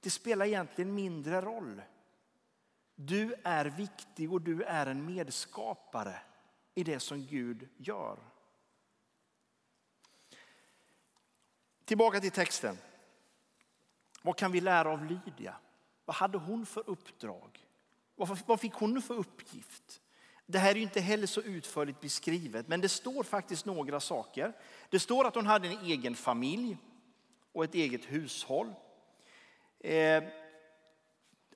det 0.00 0.10
spelar 0.10 0.46
egentligen 0.46 0.94
mindre 0.94 1.40
roll. 1.40 1.82
Du 2.94 3.34
är 3.44 3.64
viktig 3.64 4.32
och 4.32 4.40
du 4.40 4.62
är 4.62 4.86
en 4.86 5.06
medskapare 5.14 6.20
i 6.74 6.84
det 6.84 7.00
som 7.00 7.26
Gud 7.26 7.68
gör. 7.76 8.18
Tillbaka 11.84 12.20
till 12.20 12.30
texten. 12.30 12.78
Vad 14.22 14.36
kan 14.36 14.52
vi 14.52 14.60
lära 14.60 14.90
av 14.90 15.04
Lydia? 15.04 15.56
Vad 16.04 16.16
hade 16.16 16.38
hon 16.38 16.66
för 16.66 16.90
uppdrag? 16.90 17.67
Vad 18.46 18.60
fick 18.60 18.74
hon 18.74 19.02
för 19.02 19.14
uppgift? 19.14 20.00
Det 20.46 20.58
här 20.58 20.70
är 20.70 20.76
inte 20.76 21.00
heller 21.00 21.26
så 21.26 21.40
utförligt 21.40 22.00
beskrivet, 22.00 22.68
men 22.68 22.80
det 22.80 22.88
står 22.88 23.22
faktiskt 23.22 23.66
några 23.66 24.00
saker. 24.00 24.52
Det 24.90 25.00
står 25.00 25.26
att 25.26 25.34
hon 25.34 25.46
hade 25.46 25.68
en 25.68 25.84
egen 25.84 26.14
familj 26.14 26.76
och 27.52 27.64
ett 27.64 27.74
eget 27.74 28.04
hushåll. 28.04 28.74
Eh, 29.80 30.24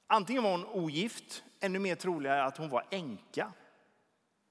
antingen 0.06 0.42
var 0.42 0.50
hon 0.50 0.66
ogift, 0.66 1.44
ännu 1.60 1.78
mer 1.78 1.94
troligare 1.94 2.44
att 2.44 2.56
hon 2.56 2.68
var 2.68 2.86
änka 2.90 3.52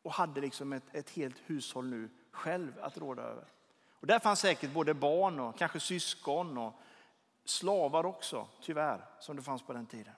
och 0.02 0.14
hade 0.14 0.42
liksom 0.42 0.74
ett, 0.74 0.96
ett 0.96 1.10
helt 1.10 1.38
hushåll 1.46 1.86
nu 1.88 2.10
själv 2.32 2.80
att 2.82 2.98
råda 2.98 3.22
över. 3.22 3.46
Och 3.90 4.08
där 4.08 4.20
fanns 4.20 4.40
säkert 4.40 4.74
både 4.74 4.94
barn 4.94 5.40
och 5.40 5.58
kanske 5.58 5.80
syskon 5.80 6.58
och 6.58 6.74
slavar 7.46 8.06
också, 8.06 8.48
tyvärr, 8.62 9.06
som 9.20 9.36
det 9.36 9.42
fanns 9.42 9.62
på 9.62 9.74
den 9.74 9.86
tiden. 9.86 10.14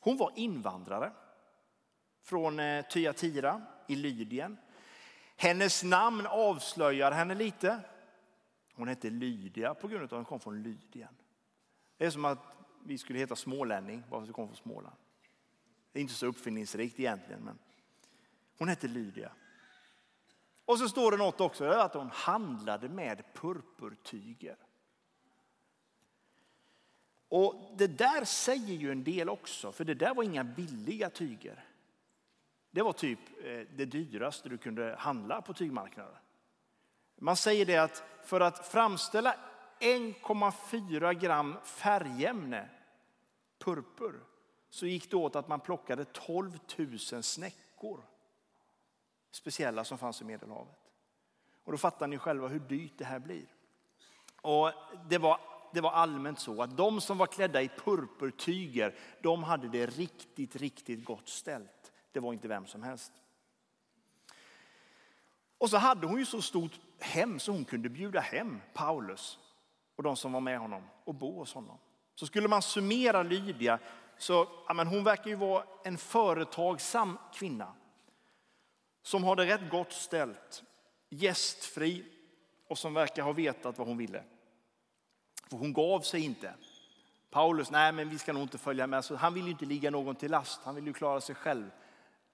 Hon 0.00 0.16
var 0.16 0.32
invandrare 0.36 1.12
från 2.22 2.56
Tyatira 2.56 2.82
Thyatira 3.12 3.62
i 3.86 3.96
Lydien. 3.96 4.56
Hennes 5.36 5.84
namn 5.84 6.26
avslöjar 6.26 7.12
henne 7.12 7.34
lite. 7.34 7.80
Hon 8.74 8.88
hette 8.88 9.10
Lydia 9.10 9.74
på 9.74 9.88
grund 9.88 10.02
av 10.02 10.04
att 10.04 10.12
hon 10.12 10.24
kom 10.24 10.40
från 10.40 10.62
Lydien. 10.62 11.16
Det 11.96 12.06
är 12.06 12.10
som 12.10 12.24
att 12.24 12.56
vi 12.84 12.98
skulle 12.98 13.18
heta 13.18 13.36
smålänning 13.36 14.02
bara 14.10 14.20
för 14.20 14.22
att 14.22 14.28
vi 14.28 14.32
kom 14.32 14.48
från 14.48 14.56
Småland. 14.56 14.96
Det 15.92 15.98
är 15.98 16.02
inte 16.02 16.14
så 16.14 16.26
uppfinningsrikt 16.26 17.00
egentligen, 17.00 17.44
men 17.44 17.58
hon 18.58 18.68
hette 18.68 18.88
Lydia. 18.88 19.32
Och 20.64 20.78
så 20.78 20.88
står 20.88 21.10
det 21.10 21.16
något 21.16 21.40
också 21.40 21.64
att 21.64 21.94
hon 21.94 22.10
handlade 22.12 22.88
med 22.88 23.22
purpurtyger. 23.34 24.56
Och 27.28 27.54
det 27.76 27.86
där 27.86 28.24
säger 28.24 28.74
ju 28.74 28.92
en 28.92 29.04
del 29.04 29.28
också, 29.28 29.72
för 29.72 29.84
det 29.84 29.94
där 29.94 30.14
var 30.14 30.22
inga 30.22 30.44
billiga 30.44 31.10
tyger. 31.10 31.64
Det 32.70 32.82
var 32.82 32.92
typ 32.92 33.18
eh, 33.44 33.60
det 33.76 33.84
dyraste 33.84 34.48
du 34.48 34.58
kunde 34.58 34.96
handla 34.98 35.42
på 35.42 35.54
tygmarknaden. 35.54 36.14
Man 37.16 37.36
säger 37.36 37.66
det 37.66 37.76
att 37.76 38.04
för 38.24 38.40
att 38.40 38.68
framställa 38.68 39.36
1,4 39.80 41.12
gram 41.12 41.56
färgämne, 41.64 42.68
purpur, 43.58 44.20
så 44.70 44.86
gick 44.86 45.10
det 45.10 45.16
åt 45.16 45.36
att 45.36 45.48
man 45.48 45.60
plockade 45.60 46.04
12 46.04 46.58
000 46.76 47.22
snäckor. 47.22 48.04
Speciella 49.30 49.84
som 49.84 49.98
fanns 49.98 50.20
i 50.20 50.24
Medelhavet. 50.24 50.78
Och 51.64 51.72
då 51.72 51.78
fattar 51.78 52.06
ni 52.06 52.18
själva 52.18 52.48
hur 52.48 52.60
dyrt 52.60 52.92
det 52.96 53.04
här 53.04 53.18
blir. 53.18 53.46
Och 54.42 54.72
det 55.08 55.18
var, 55.18 55.40
det 55.72 55.80
var 55.80 55.90
allmänt 55.90 56.40
så 56.40 56.62
att 56.62 56.76
de 56.76 57.00
som 57.00 57.18
var 57.18 57.26
klädda 57.26 57.62
i 57.62 57.68
purpurtyger, 57.68 58.94
de 59.22 59.42
hade 59.42 59.68
det 59.68 59.86
riktigt, 59.86 60.56
riktigt 60.56 61.04
gott 61.04 61.28
ställt. 61.28 61.92
Det 62.12 62.20
var 62.20 62.32
inte 62.32 62.48
vem 62.48 62.66
som 62.66 62.82
helst. 62.82 63.12
Och 65.58 65.70
så 65.70 65.76
hade 65.76 66.06
hon 66.06 66.18
ju 66.18 66.26
så 66.26 66.42
stort 66.42 66.80
hem 66.98 67.38
så 67.38 67.52
hon 67.52 67.64
kunde 67.64 67.88
bjuda 67.88 68.20
hem 68.20 68.60
Paulus 68.74 69.38
och 69.96 70.02
de 70.02 70.16
som 70.16 70.32
var 70.32 70.40
med 70.40 70.58
honom 70.58 70.82
och 71.04 71.14
bo 71.14 71.38
hos 71.38 71.54
honom. 71.54 71.78
Så 72.14 72.26
skulle 72.26 72.48
man 72.48 72.62
summera 72.62 73.22
Lydia 73.22 73.78
så 74.18 74.48
ja, 74.68 74.74
men 74.74 74.86
hon 74.86 75.04
verkar 75.04 75.30
ju 75.30 75.36
vara 75.36 75.64
en 75.84 75.98
företagsam 75.98 77.18
kvinna 77.34 77.74
som 79.02 79.24
har 79.24 79.36
det 79.36 79.46
rätt 79.46 79.70
gott 79.70 79.92
ställt, 79.92 80.62
gästfri 81.08 82.04
och 82.68 82.78
som 82.78 82.94
verkar 82.94 83.22
ha 83.22 83.32
vetat 83.32 83.78
vad 83.78 83.86
hon 83.86 83.96
ville. 83.96 84.24
För 85.50 85.56
hon 85.56 85.72
gav 85.72 86.00
sig 86.00 86.24
inte. 86.24 86.54
Paulus, 87.30 87.70
nej 87.70 87.92
men 87.92 88.08
vi 88.08 88.18
ska 88.18 88.32
nog 88.32 88.42
inte 88.42 88.58
följa 88.58 88.86
med. 88.86 89.04
Så 89.04 89.16
han 89.16 89.34
vill 89.34 89.44
ju 89.44 89.50
inte 89.50 89.66
ligga 89.66 89.90
någon 89.90 90.16
till 90.16 90.30
last, 90.30 90.60
han 90.64 90.74
vill 90.74 90.86
ju 90.86 90.92
klara 90.92 91.20
sig 91.20 91.34
själv. 91.34 91.70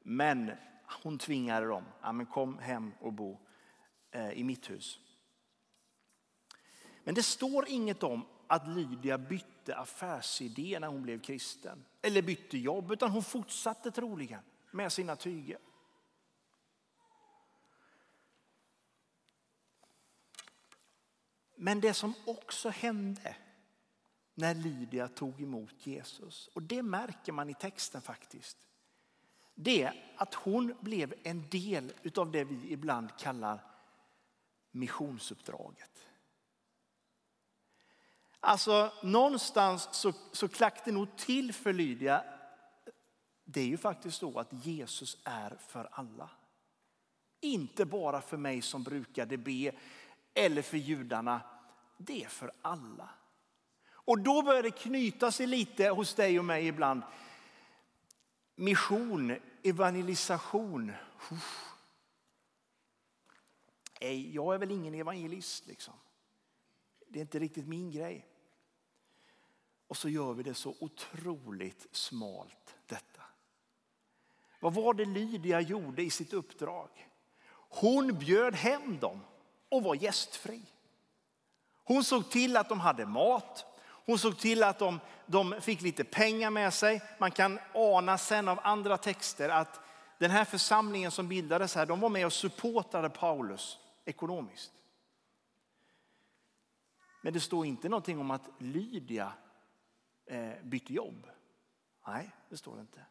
Men 0.03 0.53
hon 1.03 1.19
tvingade 1.19 1.67
dem, 1.67 1.85
ja, 2.03 2.13
men 2.13 2.27
kom 2.27 2.59
hem 2.59 2.93
och 3.01 3.13
bo 3.13 3.41
eh, 4.11 4.31
i 4.31 4.45
mitt 4.45 4.71
hus. 4.71 4.99
Men 7.05 7.15
det 7.15 7.23
står 7.23 7.69
inget 7.69 8.03
om 8.03 8.27
att 8.47 8.69
Lydia 8.69 9.19
bytte 9.19 9.77
affärsidé 9.77 10.79
när 10.81 10.89
hon 10.89 11.03
blev 11.03 11.21
kristen. 11.21 11.85
Eller 12.03 12.23
bytte 12.23 12.59
jobb, 12.59 12.93
utan 12.93 13.11
hon 13.11 13.23
fortsatte 13.23 13.91
troligen 13.91 14.43
med 14.71 14.93
sina 14.93 15.17
tyger. 15.17 15.59
Men 21.65 21.81
det 21.81 21.95
som 21.95 22.15
också 22.25 22.69
hände 22.69 23.37
när 24.35 24.55
Lydia 24.55 25.09
tog 25.09 25.41
emot 25.41 25.87
Jesus, 25.87 26.49
och 26.55 26.63
det 26.63 26.83
märker 26.83 27.33
man 27.33 27.51
i 27.51 27.55
texten 27.55 28.03
faktiskt, 28.03 28.57
det 29.55 29.83
är 29.83 30.15
att 30.17 30.35
hon 30.35 30.75
blev 30.81 31.15
en 31.23 31.49
del 31.49 31.93
av 32.17 32.33
det 32.33 32.45
vi 32.45 32.73
ibland 32.73 33.19
kallar 33.19 33.61
missionsuppdraget. 34.71 36.07
Alltså 38.41 38.93
någonstans 39.03 39.89
så, 39.93 40.13
så 40.33 40.49
klack 40.49 40.85
det 40.85 40.93
nog 40.93 41.17
till 41.17 41.53
för 41.53 41.73
Lydia. 41.73 42.25
Det 43.45 43.61
är 43.61 43.67
ju 43.67 43.77
faktiskt 43.77 44.19
så 44.19 44.39
att 44.39 44.53
Jesus 44.53 45.17
är 45.25 45.57
för 45.69 45.89
alla. 45.93 46.31
Inte 47.41 47.85
bara 47.85 48.21
för 48.21 48.37
mig 48.37 48.63
som 48.63 48.83
brukade 48.83 49.37
be 49.37 49.73
eller 50.35 50.63
för 50.63 50.77
judarna. 50.77 51.54
Det 52.07 52.25
är 52.25 52.29
för 52.29 52.53
alla. 52.63 53.09
Och 53.87 54.19
då 54.19 54.43
börjar 54.43 54.63
det 54.63 54.71
knyta 54.71 55.33
sig 55.33 55.47
lite 55.47 55.89
hos 55.89 56.15
dig 56.15 56.39
och 56.39 56.45
mig 56.45 56.67
ibland. 56.67 57.03
Mission, 58.55 59.37
evangelisation. 59.63 60.93
Jag 64.33 64.55
är 64.55 64.59
väl 64.59 64.71
ingen 64.71 64.95
evangelist 64.95 65.67
liksom. 65.67 65.95
Det 67.09 67.19
är 67.19 67.23
inte 67.23 67.39
riktigt 67.39 67.67
min 67.67 67.91
grej. 67.91 68.27
Och 69.87 69.97
så 69.97 70.09
gör 70.09 70.33
vi 70.33 70.43
det 70.43 70.55
så 70.55 70.77
otroligt 70.81 71.87
smalt 71.93 72.77
detta. 72.87 73.23
Vad 74.61 74.75
var 74.75 74.95
det 74.95 75.05
Lydia 75.05 75.61
gjorde 75.61 76.03
i 76.03 76.11
sitt 76.11 76.33
uppdrag? 76.33 76.89
Hon 77.53 78.19
bjöd 78.19 78.55
hem 78.55 78.99
dem 78.99 79.21
och 79.69 79.83
var 79.83 79.95
gästfri. 79.95 80.63
Hon 81.85 82.05
såg 82.05 82.31
till 82.31 82.57
att 82.57 82.69
de 82.69 82.81
hade 82.81 83.07
mat. 83.07 83.67
Hon 84.07 84.19
såg 84.19 84.39
till 84.39 84.63
att 84.63 84.79
de, 84.79 85.01
de 85.27 85.61
fick 85.61 85.81
lite 85.81 86.05
pengar 86.05 86.51
med 86.51 86.75
sig. 86.75 87.03
Man 87.19 87.31
kan 87.31 87.59
ana 87.75 88.19
sen 88.19 88.49
av 88.49 88.61
andra 88.63 88.97
texter 88.97 89.49
att 89.49 89.81
den 90.19 90.31
här 90.31 90.45
församlingen 90.45 91.11
som 91.11 91.29
bildades 91.29 91.75
här, 91.75 91.87
de 91.87 92.01
var 92.01 92.09
med 92.09 92.27
och 92.27 92.33
supportade 92.33 93.11
Paulus 93.11 93.79
ekonomiskt. 94.05 94.73
Men 97.23 97.33
det 97.33 97.41
står 97.41 97.67
inte 97.67 97.89
någonting 97.89 98.19
om 98.19 98.31
att 98.31 98.49
Lydia 98.59 99.33
eh, 100.27 100.53
bytte 100.63 100.93
jobb. 100.93 101.27
Nej, 102.07 102.31
det 102.49 102.57
står 102.57 102.75
det 102.75 102.81
inte. 102.81 103.07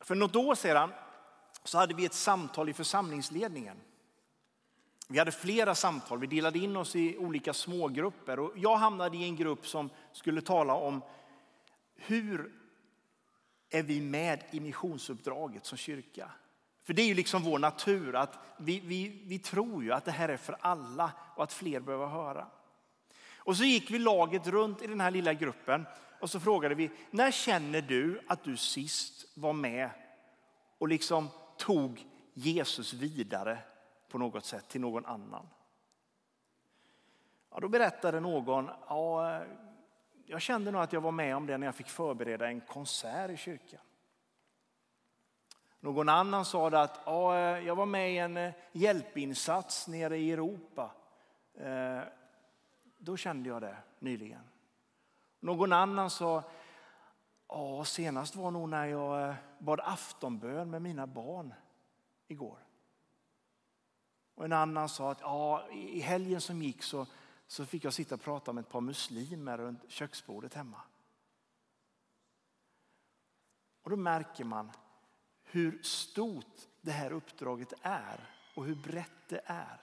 För 0.00 0.14
något 0.14 0.36
år 0.36 0.54
sedan 0.54 0.92
så 1.64 1.78
hade 1.78 1.94
vi 1.94 2.04
ett 2.04 2.14
samtal 2.14 2.68
i 2.68 2.72
församlingsledningen. 2.72 3.80
Vi 5.08 5.18
hade 5.18 5.32
flera 5.32 5.74
samtal, 5.74 6.18
vi 6.18 6.26
delade 6.26 6.58
in 6.58 6.76
oss 6.76 6.96
i 6.96 7.18
olika 7.18 7.52
smågrupper 7.52 8.38
och 8.38 8.52
jag 8.56 8.76
hamnade 8.76 9.16
i 9.16 9.24
en 9.24 9.36
grupp 9.36 9.66
som 9.66 9.90
skulle 10.12 10.40
tala 10.40 10.74
om 10.74 11.02
hur 11.94 12.52
är 13.70 13.82
vi 13.82 14.00
med 14.00 14.44
i 14.50 14.60
missionsuppdraget 14.60 15.66
som 15.66 15.78
kyrka? 15.78 16.30
För 16.82 16.94
det 16.94 17.02
är 17.02 17.06
ju 17.06 17.14
liksom 17.14 17.42
vår 17.42 17.58
natur 17.58 18.14
att 18.14 18.38
vi, 18.58 18.80
vi, 18.80 19.22
vi 19.24 19.38
tror 19.38 19.84
ju 19.84 19.92
att 19.92 20.04
det 20.04 20.10
här 20.10 20.28
är 20.28 20.36
för 20.36 20.56
alla 20.60 21.12
och 21.36 21.42
att 21.42 21.52
fler 21.52 21.80
behöver 21.80 22.06
höra. 22.06 22.46
Och 23.36 23.56
så 23.56 23.64
gick 23.64 23.90
vi 23.90 23.98
laget 23.98 24.46
runt 24.46 24.82
i 24.82 24.86
den 24.86 25.00
här 25.00 25.10
lilla 25.10 25.34
gruppen 25.34 25.86
och 26.20 26.30
så 26.30 26.40
frågade 26.40 26.74
vi, 26.74 26.90
när 27.10 27.30
känner 27.30 27.82
du 27.82 28.20
att 28.26 28.44
du 28.44 28.56
sist 28.56 29.26
var 29.34 29.52
med 29.52 29.90
och 30.78 30.88
liksom 30.88 31.28
tog 31.56 32.06
Jesus 32.34 32.92
vidare 32.92 33.58
på 34.08 34.18
något 34.18 34.44
sätt 34.44 34.68
till 34.68 34.80
någon 34.80 35.06
annan? 35.06 35.48
Ja, 37.50 37.60
då 37.60 37.68
berättade 37.68 38.20
någon, 38.20 38.70
ja, 38.88 39.42
jag 40.24 40.40
kände 40.40 40.70
nog 40.70 40.82
att 40.82 40.92
jag 40.92 41.00
var 41.00 41.12
med 41.12 41.36
om 41.36 41.46
det 41.46 41.58
när 41.58 41.66
jag 41.66 41.74
fick 41.74 41.88
förbereda 41.88 42.48
en 42.48 42.60
konsert 42.60 43.30
i 43.30 43.36
kyrkan. 43.36 43.80
Någon 45.80 46.08
annan 46.08 46.44
sa 46.44 46.68
att 46.68 47.00
ja, 47.04 47.58
jag 47.58 47.76
var 47.76 47.86
med 47.86 48.12
i 48.12 48.18
en 48.18 48.36
eh, 48.36 48.52
hjälpinsats 48.72 49.88
nere 49.88 50.16
i 50.16 50.32
Europa. 50.32 50.90
Eh, 51.54 52.00
då 52.98 53.16
kände 53.16 53.48
jag 53.48 53.62
det 53.62 53.76
nyligen. 53.98 54.42
Någon 55.40 55.72
annan 55.72 56.10
sa 56.10 56.42
ja, 57.48 57.84
senast 57.84 58.36
var 58.36 58.50
nog 58.50 58.68
när 58.68 58.86
jag 58.86 59.28
eh, 59.28 59.34
bad 59.58 59.80
aftonbön 59.80 60.70
med 60.70 60.82
mina 60.82 61.06
barn 61.06 61.54
igår. 62.28 62.65
Och 64.36 64.44
en 64.44 64.52
annan 64.52 64.88
sa 64.88 65.10
att 65.10 65.20
ja, 65.20 65.68
i 65.70 66.00
helgen 66.00 66.40
som 66.40 66.62
gick 66.62 66.82
så, 66.82 67.06
så 67.46 67.66
fick 67.66 67.84
jag 67.84 67.92
sitta 67.92 68.14
och 68.14 68.20
prata 68.20 68.52
med 68.52 68.62
ett 68.62 68.70
par 68.70 68.80
muslimer 68.80 69.58
runt 69.58 69.90
köksbordet 69.90 70.54
hemma. 70.54 70.80
Och 73.82 73.90
då 73.90 73.96
märker 73.96 74.44
man 74.44 74.70
hur 75.44 75.82
stort 75.82 76.56
det 76.80 76.90
här 76.90 77.12
uppdraget 77.12 77.72
är 77.82 78.30
och 78.54 78.64
hur 78.64 78.74
brett 78.74 79.28
det 79.28 79.40
är. 79.44 79.80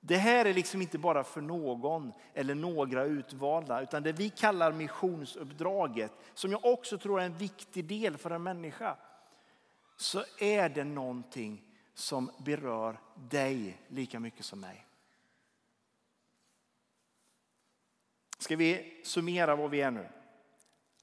Det 0.00 0.16
här 0.16 0.44
är 0.44 0.54
liksom 0.54 0.82
inte 0.82 0.98
bara 0.98 1.24
för 1.24 1.40
någon 1.40 2.12
eller 2.34 2.54
några 2.54 3.04
utvalda, 3.04 3.82
utan 3.82 4.02
det 4.02 4.12
vi 4.12 4.30
kallar 4.30 4.72
missionsuppdraget, 4.72 6.12
som 6.34 6.52
jag 6.52 6.64
också 6.64 6.98
tror 6.98 7.20
är 7.20 7.26
en 7.26 7.38
viktig 7.38 7.84
del 7.84 8.16
för 8.16 8.30
en 8.30 8.42
människa, 8.42 8.96
så 9.96 10.24
är 10.38 10.68
det 10.68 10.84
någonting 10.84 11.71
som 11.94 12.30
berör 12.38 13.00
dig 13.14 13.82
lika 13.88 14.20
mycket 14.20 14.44
som 14.44 14.60
mig. 14.60 14.86
Ska 18.38 18.56
vi 18.56 19.00
summera 19.04 19.56
var 19.56 19.68
vi 19.68 19.80
är 19.80 19.90
nu? 19.90 20.08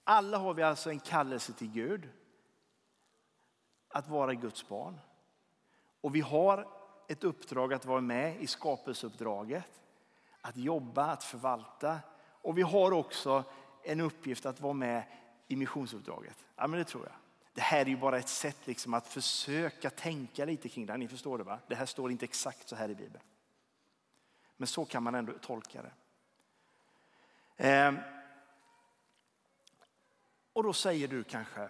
Alla 0.04 0.38
har 0.38 0.54
vi 0.54 0.64
alltså 0.64 0.90
en 0.90 1.00
kallelse 1.00 1.54
till 1.54 1.72
Gud 1.72 2.10
att 3.90 4.08
vara 4.08 4.34
Guds 4.34 4.68
barn. 4.68 5.00
Och 6.02 6.16
vi 6.16 6.22
har 6.22 6.68
ett 7.08 7.24
uppdrag 7.24 7.74
att 7.74 7.86
vara 7.86 8.02
med 8.02 8.42
i 8.42 8.48
skapelseuppdraget, 8.48 9.82
att 10.42 10.58
jobba, 10.58 11.06
att 11.06 11.24
förvalta. 11.24 12.00
Och 12.42 12.58
vi 12.58 12.62
har 12.62 12.92
också 12.92 13.44
en 13.84 14.00
uppgift 14.00 14.46
att 14.46 14.62
vara 14.62 14.74
med 14.74 15.04
i 15.48 15.56
missionsuppdraget. 15.56 16.46
Ja, 16.56 16.68
men 16.68 16.80
det 16.80 16.86
tror 16.86 17.04
jag. 17.06 17.16
Det 17.60 17.64
här 17.64 17.82
är 17.82 17.86
ju 17.86 17.98
bara 17.98 18.18
ett 18.18 18.30
sätt 18.30 18.68
liksom 18.68 18.94
att 18.94 19.08
försöka 19.08 19.90
tänka 19.90 20.46
lite 20.46 20.70
kring 20.70 20.86
det. 20.86 20.98
Ni 20.98 21.08
förstår 21.08 21.38
det 21.38 21.44
va? 21.44 21.60
Det 21.68 21.76
här 21.76 21.86
står 21.86 22.12
inte 22.12 22.26
exakt 22.26 22.68
så 22.68 22.76
här 22.76 22.90
i 22.90 22.96
Bibeln. 22.96 23.24
Men 24.58 24.68
så 24.68 24.86
kan 24.86 25.04
man 25.04 25.16
ändå 25.16 25.34
tolka 25.34 25.82
det. 25.82 25.92
Ehm. 27.58 27.98
Och 30.54 30.64
då 30.64 30.74
säger 30.74 31.08
du 31.08 31.24
kanske, 31.24 31.70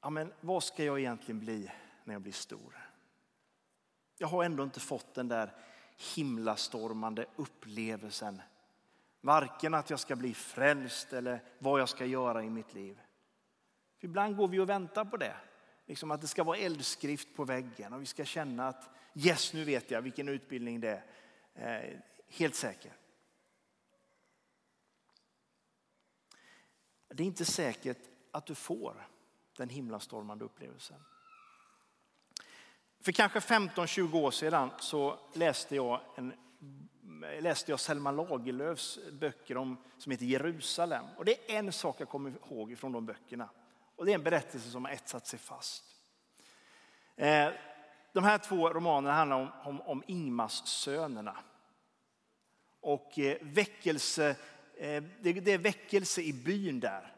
ja, 0.00 0.10
men 0.10 0.32
vad 0.40 0.64
ska 0.64 0.84
jag 0.84 1.00
egentligen 1.00 1.40
bli 1.40 1.70
när 2.04 2.14
jag 2.14 2.22
blir 2.22 2.32
stor? 2.32 2.90
Jag 4.18 4.28
har 4.28 4.44
ändå 4.44 4.62
inte 4.62 4.80
fått 4.80 5.14
den 5.14 5.28
där 5.28 5.52
himlastormande 6.14 7.26
upplevelsen. 7.36 8.42
Varken 9.24 9.74
att 9.74 9.90
jag 9.90 10.00
ska 10.00 10.16
bli 10.16 10.34
frälst 10.34 11.12
eller 11.12 11.40
vad 11.58 11.80
jag 11.80 11.88
ska 11.88 12.06
göra 12.06 12.44
i 12.44 12.50
mitt 12.50 12.74
liv. 12.74 13.00
För 13.98 14.06
ibland 14.06 14.36
går 14.36 14.48
vi 14.48 14.58
och 14.58 14.68
väntar 14.68 15.04
på 15.04 15.16
det. 15.16 15.36
Liksom 15.86 16.10
att 16.10 16.20
det 16.20 16.26
ska 16.26 16.44
vara 16.44 16.56
eldskrift 16.56 17.36
på 17.36 17.44
väggen 17.44 17.92
och 17.92 18.02
vi 18.02 18.06
ska 18.06 18.24
känna 18.24 18.68
att 18.68 18.90
yes, 19.14 19.52
nu 19.52 19.64
vet 19.64 19.90
jag 19.90 20.02
vilken 20.02 20.28
utbildning 20.28 20.80
det 20.80 21.02
är. 21.54 21.92
Eh, 21.92 21.98
helt 22.28 22.54
säker. 22.54 22.92
Det 27.08 27.22
är 27.22 27.26
inte 27.26 27.44
säkert 27.44 27.98
att 28.30 28.46
du 28.46 28.54
får 28.54 29.08
den 29.56 29.68
himlastormande 29.68 30.44
upplevelsen. 30.44 31.04
För 33.00 33.12
kanske 33.12 33.38
15-20 33.38 34.14
år 34.14 34.30
sedan 34.30 34.70
så 34.78 35.18
läste 35.34 35.76
jag, 35.76 36.00
en, 36.16 36.34
läste 37.40 37.72
jag 37.72 37.80
Selma 37.80 38.10
Lagerlöfs 38.10 38.98
böcker 39.12 39.56
om, 39.56 39.76
som 39.98 40.12
heter 40.12 40.24
Jerusalem. 40.24 41.04
Och 41.16 41.24
det 41.24 41.50
är 41.50 41.58
en 41.58 41.72
sak 41.72 42.00
jag 42.00 42.08
kommer 42.08 42.30
ihåg 42.30 42.78
från 42.78 42.92
de 42.92 43.06
böckerna. 43.06 43.48
Och 43.96 44.06
det 44.06 44.12
är 44.12 44.14
en 44.14 44.22
berättelse 44.22 44.70
som 44.70 44.84
har 44.84 44.92
etsat 44.92 45.26
sig 45.26 45.38
fast. 45.38 45.84
Eh, 47.16 47.48
de 48.12 48.24
här 48.24 48.38
två 48.38 48.68
romanerna 48.68 49.14
handlar 49.14 49.36
om, 49.36 49.48
om, 49.64 49.80
om 49.80 50.02
Ingmars 50.06 50.52
sönerna. 50.64 51.36
Och 52.80 53.18
eh, 53.18 53.36
väckelse, 53.42 54.36
eh, 54.76 55.02
det 55.20 55.52
är 55.52 55.58
väckelse 55.58 56.22
i 56.22 56.32
byn 56.32 56.80
där. 56.80 57.14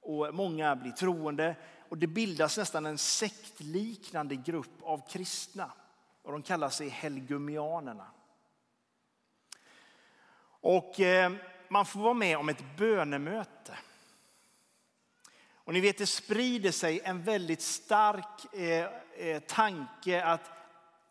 Och 0.00 0.34
många 0.34 0.76
blir 0.76 0.92
troende 0.92 1.56
och 1.88 1.98
det 1.98 2.06
bildas 2.06 2.58
nästan 2.58 2.86
en 2.86 2.98
sektliknande 2.98 4.36
grupp 4.36 4.82
av 4.82 5.08
kristna. 5.08 5.72
Och 6.22 6.32
de 6.32 6.42
kallar 6.42 6.68
sig 6.68 6.88
helgumianerna. 6.88 8.06
Och 10.64 11.00
eh, 11.00 11.32
man 11.68 11.86
får 11.86 12.00
vara 12.00 12.14
med 12.14 12.38
om 12.38 12.48
ett 12.48 12.76
bönemöte. 12.76 13.78
Och 15.54 15.72
ni 15.72 15.80
vet 15.80 15.98
det 15.98 16.06
sprider 16.06 16.70
sig 16.70 17.00
en 17.04 17.22
väldigt 17.22 17.62
stark 17.62 18.54
eh, 18.54 18.88
eh, 19.16 19.40
tanke 19.40 20.24
att 20.24 20.50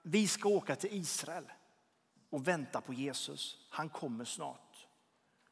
vi 0.02 0.28
ska 0.28 0.50
åka 0.50 0.76
till 0.76 0.94
Israel 0.94 1.44
och 2.30 2.48
vänta 2.48 2.82
på 2.82 2.94
Jesus. 2.94 3.58
Han 3.70 3.90
kommer 3.90 4.26
snart. 4.26 4.88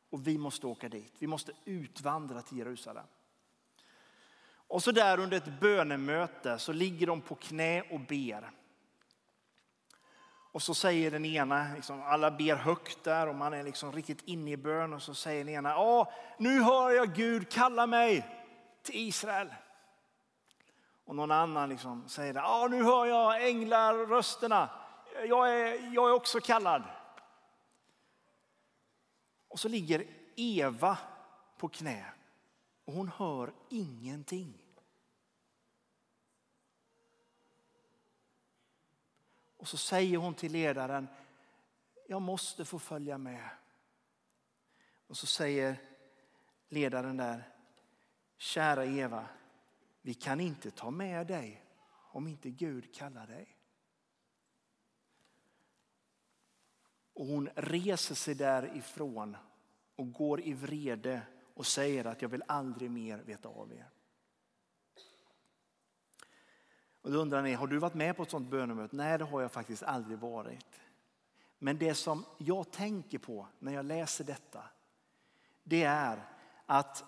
Och 0.09 0.27
vi 0.27 0.37
måste 0.37 0.67
åka 0.67 0.89
dit. 0.89 1.13
Vi 1.19 1.27
måste 1.27 1.51
utvandra 1.65 2.41
till 2.41 2.57
Jerusalem. 2.57 3.05
Och 4.47 4.83
så 4.83 4.91
där 4.91 5.19
under 5.19 5.37
ett 5.37 5.59
bönemöte 5.59 6.59
så 6.59 6.73
ligger 6.73 7.07
de 7.07 7.21
på 7.21 7.35
knä 7.35 7.81
och 7.81 7.99
ber. 7.99 8.51
Och 10.51 10.61
så 10.61 10.73
säger 10.73 11.11
den 11.11 11.25
ena, 11.25 11.73
liksom, 11.75 12.03
alla 12.03 12.31
ber 12.31 12.55
högt 12.55 13.03
där 13.03 13.27
och 13.27 13.35
man 13.35 13.53
är 13.53 13.63
liksom 13.63 13.91
riktigt 13.91 14.21
inne 14.21 14.51
i 14.51 14.57
bön 14.57 14.93
och 14.93 15.01
så 15.01 15.13
säger 15.13 15.45
den 15.45 15.53
ena, 15.53 15.69
ja 15.69 16.11
nu 16.37 16.61
hör 16.61 16.91
jag 16.91 17.15
Gud 17.15 17.49
kalla 17.49 17.87
mig 17.87 18.27
till 18.83 18.95
Israel. 19.07 19.53
Och 21.05 21.15
någon 21.15 21.31
annan 21.31 21.69
liksom 21.69 22.09
säger, 22.09 22.33
ja 22.33 22.67
nu 22.71 22.83
hör 22.83 23.05
jag 23.05 23.47
änglar 23.47 23.93
rösterna, 23.93 24.69
jag 25.27 25.59
är, 25.59 25.93
jag 25.93 26.09
är 26.09 26.13
också 26.13 26.39
kallad. 26.39 26.83
Och 29.47 29.59
så 29.59 29.67
ligger 29.67 30.05
Eva 30.35 30.97
på 31.57 31.67
knä 31.69 32.05
och 32.85 32.93
hon 32.93 33.11
hör 33.17 33.53
ingenting. 33.69 34.60
Och 39.61 39.67
så 39.67 39.77
säger 39.77 40.17
hon 40.17 40.33
till 40.33 40.51
ledaren, 40.51 41.07
jag 42.07 42.21
måste 42.21 42.65
få 42.65 42.79
följa 42.79 43.17
med. 43.17 43.49
Och 45.07 45.17
så 45.17 45.27
säger 45.27 45.77
ledaren 46.69 47.17
där, 47.17 47.49
kära 48.37 48.85
Eva, 48.85 49.25
vi 50.01 50.13
kan 50.13 50.39
inte 50.39 50.71
ta 50.71 50.91
med 50.91 51.27
dig 51.27 51.65
om 52.11 52.27
inte 52.27 52.49
Gud 52.49 52.95
kallar 52.95 53.27
dig. 53.27 53.57
Och 57.13 57.25
hon 57.25 57.49
reser 57.55 58.15
sig 58.15 58.35
därifrån 58.35 59.37
och 59.95 60.13
går 60.13 60.41
i 60.41 60.53
vrede 60.53 61.21
och 61.53 61.65
säger 61.65 62.05
att 62.05 62.21
jag 62.21 62.29
vill 62.29 62.43
aldrig 62.47 62.91
mer 62.91 63.17
veta 63.17 63.49
av 63.49 63.73
er. 63.73 63.89
Och 67.01 67.11
då 67.11 67.17
undrar 67.17 67.41
ni, 67.41 67.53
har 67.53 67.67
du 67.67 67.77
varit 67.77 67.93
med 67.93 68.17
på 68.17 68.23
ett 68.23 68.29
sånt 68.29 68.49
bönemöte? 68.49 68.95
Nej, 68.95 69.17
det 69.17 69.25
har 69.25 69.41
jag 69.41 69.51
faktiskt 69.51 69.83
aldrig 69.83 70.17
varit. 70.17 70.81
Men 71.59 71.77
det 71.77 71.95
som 71.95 72.25
jag 72.37 72.71
tänker 72.71 73.17
på 73.17 73.47
när 73.59 73.73
jag 73.73 73.85
läser 73.85 74.23
detta, 74.23 74.63
det 75.63 75.83
är 75.83 76.27
att 76.65 77.03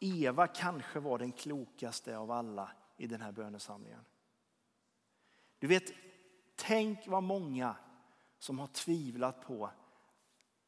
Eva 0.00 0.46
kanske 0.46 1.00
var 1.00 1.18
den 1.18 1.32
klokaste 1.32 2.16
av 2.16 2.30
alla 2.30 2.70
i 2.96 3.06
den 3.06 3.20
här 3.20 3.32
bönesamlingen. 3.32 4.04
Du 5.58 5.66
vet, 5.66 5.92
tänk 6.56 7.06
vad 7.06 7.22
många 7.22 7.76
som 8.38 8.58
har 8.58 8.66
tvivlat 8.66 9.40
på 9.40 9.70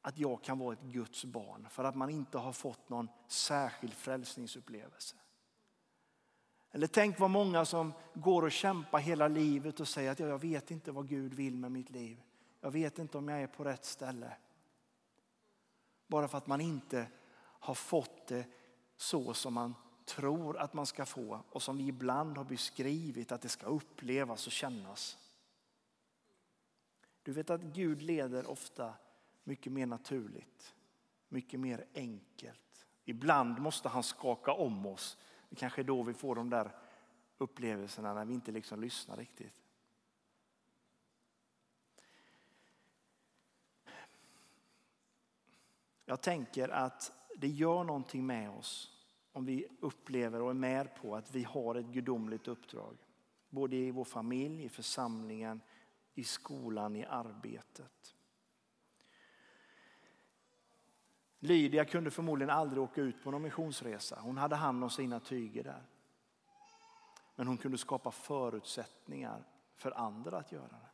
att 0.01 0.19
jag 0.19 0.43
kan 0.43 0.59
vara 0.59 0.73
ett 0.73 0.83
Guds 0.83 1.25
barn 1.25 1.69
för 1.71 1.85
att 1.85 1.97
man 1.97 2.11
inte 2.11 2.39
har 2.39 2.53
fått 2.53 2.89
någon 2.89 3.09
särskild 3.29 3.95
frälsningsupplevelse. 3.95 5.17
Eller 6.77 6.87
tänk 6.87 7.19
vad 7.19 7.31
många 7.31 7.65
som 7.65 7.93
går 8.15 8.43
och 8.43 8.53
kämpar 8.53 8.99
hela 8.99 9.29
livet 9.29 9.81
och 9.81 9.89
säger 9.89 10.11
att 10.11 10.19
jag 10.19 10.39
vet 10.39 10.71
inte 10.71 10.93
vad 10.93 11.09
Gud 11.09 11.35
vill 11.35 11.57
med 11.57 11.73
mitt 11.73 11.91
liv. 11.91 12.23
Jag 12.61 12.71
vet 12.71 12.99
inte 12.99 13.19
om 13.19 13.29
jag 13.29 13.43
är 13.43 13.47
på 13.47 13.65
rätt 13.65 13.85
ställe. 13.85 14.37
Bara 16.07 16.29
för 16.29 16.39
att 16.39 16.47
man 16.47 16.61
inte 16.61 17.07
har 17.39 17.75
fått 17.75 18.27
det 18.27 18.47
så 18.97 19.35
som 19.35 19.55
man 19.55 19.75
tror 20.05 20.59
att 20.59 20.75
man 20.75 20.87
ska 20.87 21.07
få 21.07 21.41
och 21.51 21.63
som 21.63 21.77
vi 21.77 21.87
ibland 21.87 22.37
har 22.37 22.45
beskrivit 22.45 23.33
att 23.33 23.43
det 23.43 23.49
ska 23.49 23.67
upplevas 23.67 24.47
och 24.47 24.53
kännas. 24.53 25.19
Du 27.23 27.33
vet 27.33 27.51
att 27.51 27.63
Gud 27.63 28.03
leder 28.03 28.51
ofta 28.51 28.95
mycket 29.45 29.73
mer 29.73 29.87
naturligt, 29.87 30.75
mycket 31.29 31.61
mer 31.61 31.87
enkelt. 31.95 32.87
Ibland 33.05 33.59
måste 33.59 33.89
han 33.89 34.03
skaka 34.03 34.53
om 34.53 34.87
oss. 34.87 35.19
Det 35.49 35.57
kanske 35.57 35.83
är 35.83 35.85
då 35.85 36.03
vi 36.03 36.15
får 36.15 36.35
de 36.35 36.51
där 36.51 36.71
upplevelserna 37.39 38.15
när 38.15 38.25
vi 38.25 38.35
inte 38.35 38.53
liksom 38.53 38.81
lyssnar 38.81 39.17
riktigt. 39.17 39.63
Jag 46.05 46.21
tänker 46.21 46.69
att 46.69 47.13
det 47.37 47.49
gör 47.49 47.85
någonting 47.85 48.27
med 48.27 48.51
oss 48.51 48.93
om 49.33 49.45
vi 49.45 49.67
upplever 49.81 50.43
och 50.43 50.51
är 50.51 50.55
med 50.55 50.95
på 50.95 51.17
att 51.17 51.35
vi 51.35 51.43
har 51.43 51.75
ett 51.75 51.87
gudomligt 51.87 52.49
uppdrag. 52.49 52.97
Både 53.49 53.77
i 53.77 53.91
vår 53.91 54.05
familj, 54.05 54.65
i 54.65 54.69
församlingen, 54.69 55.61
i 56.15 56.25
skolan, 56.25 56.97
i 56.97 57.05
arbetet. 57.05 58.16
Lydia 61.47 61.85
kunde 61.85 62.11
förmodligen 62.11 62.51
aldrig 62.51 62.83
åka 62.83 63.01
ut 63.01 63.23
på 63.23 63.31
någon 63.31 63.43
missionsresa. 63.43 64.19
Hon 64.21 64.39
hade 64.39 64.57
hand 64.57 64.85
om 64.85 64.91
sina 64.91 65.21
tyger 65.21 65.65
där. 65.65 65.83
Men 67.35 67.47
hon 67.47 67.59
kunde 67.59 67.79
skapa 67.79 68.11
förutsättningar 68.11 69.45
för 69.77 69.99
andra 69.99 70.39
att 70.39 70.53
göra 70.53 70.69
det. 70.69 70.87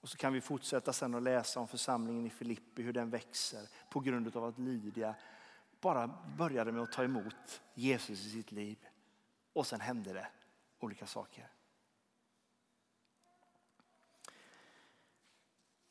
Och 0.00 0.08
så 0.08 0.16
kan 0.16 0.32
vi 0.32 0.40
fortsätta 0.40 0.92
sen 0.92 1.14
att 1.14 1.22
läsa 1.22 1.60
om 1.60 1.68
församlingen 1.68 2.26
i 2.26 2.30
Filippi, 2.30 2.82
hur 2.82 2.92
den 2.92 3.10
växer 3.10 3.68
på 3.90 4.00
grund 4.00 4.36
av 4.36 4.44
att 4.44 4.58
Lydia 4.58 5.14
bara 5.80 6.10
började 6.38 6.72
med 6.72 6.82
att 6.82 6.92
ta 6.92 7.04
emot 7.04 7.62
Jesus 7.74 8.26
i 8.26 8.30
sitt 8.30 8.52
liv. 8.52 8.86
Och 9.52 9.66
sen 9.66 9.80
hände 9.80 10.12
det 10.12 10.28
olika 10.78 11.06
saker. 11.06 11.50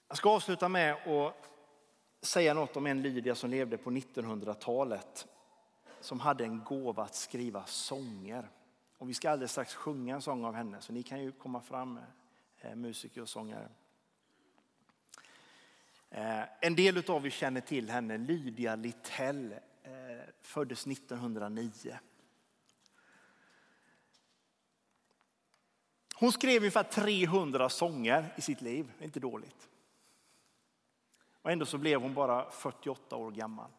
Jag 0.08 0.18
ska 0.18 0.30
avsluta 0.30 0.70
med 0.70 0.94
att 0.94 1.50
säga 2.22 2.54
något 2.54 2.78
om 2.78 2.86
en 2.86 3.02
Lydia 3.02 3.36
som 3.36 3.50
levde 3.50 3.78
på 3.78 3.92
1900-talet. 3.92 5.28
Som 6.02 6.20
hade 6.20 6.44
en 6.44 6.64
gåva 6.64 7.04
att 7.04 7.16
skriva 7.16 7.66
sånger. 7.66 8.50
Och 8.98 9.10
vi 9.10 9.14
ska 9.14 9.30
alldeles 9.30 9.52
strax 9.52 9.76
sjunga 9.76 10.16
en 10.16 10.22
sång 10.22 10.46
av 10.46 10.54
henne, 10.54 10.82
så 10.82 10.94
ni 10.94 11.04
kan 11.04 11.24
ju 11.24 11.32
komma 11.32 11.62
fram, 11.62 12.00
eh, 12.58 12.76
musiker 12.76 13.22
och 13.22 13.30
sångare. 13.30 13.70
Eh, 16.10 16.44
en 16.62 16.76
del 16.76 17.10
av 17.10 17.26
er 17.26 17.30
känner 17.30 17.62
till 17.62 17.90
henne, 17.90 18.18
Lydia 18.18 18.76
Littell, 18.76 19.54
eh, 19.84 19.92
föddes 20.42 20.86
1909. 20.86 22.00
Hon 26.16 26.32
skrev 26.32 26.58
ungefär 26.58 26.84
300 26.84 27.70
sånger 27.70 28.34
i 28.38 28.42
sitt 28.42 28.62
liv, 28.62 28.92
inte 29.00 29.20
dåligt. 29.20 29.70
Och 31.42 31.52
ändå 31.52 31.66
så 31.66 31.78
blev 31.78 32.02
hon 32.02 32.14
bara 32.14 32.52
48 32.52 33.16
år 33.16 33.32
gammal. 33.32 33.70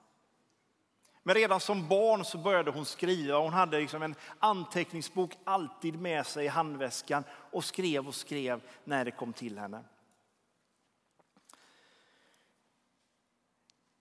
Men 1.23 1.35
redan 1.35 1.61
som 1.61 1.89
barn 1.89 2.25
så 2.25 2.39
började 2.39 2.71
hon 2.71 2.85
skriva. 2.85 3.39
Hon 3.39 3.53
hade 3.53 3.81
liksom 3.81 4.03
en 4.03 4.15
anteckningsbok 4.39 5.39
alltid 5.45 6.01
med 6.01 6.27
sig 6.27 6.45
i 6.45 6.49
handväskan 6.49 7.25
och 7.31 7.65
skrev 7.65 8.09
och 8.09 8.15
skrev 8.15 8.63
när 8.85 9.05
det 9.05 9.11
kom 9.11 9.33
till 9.33 9.59
henne. 9.59 9.85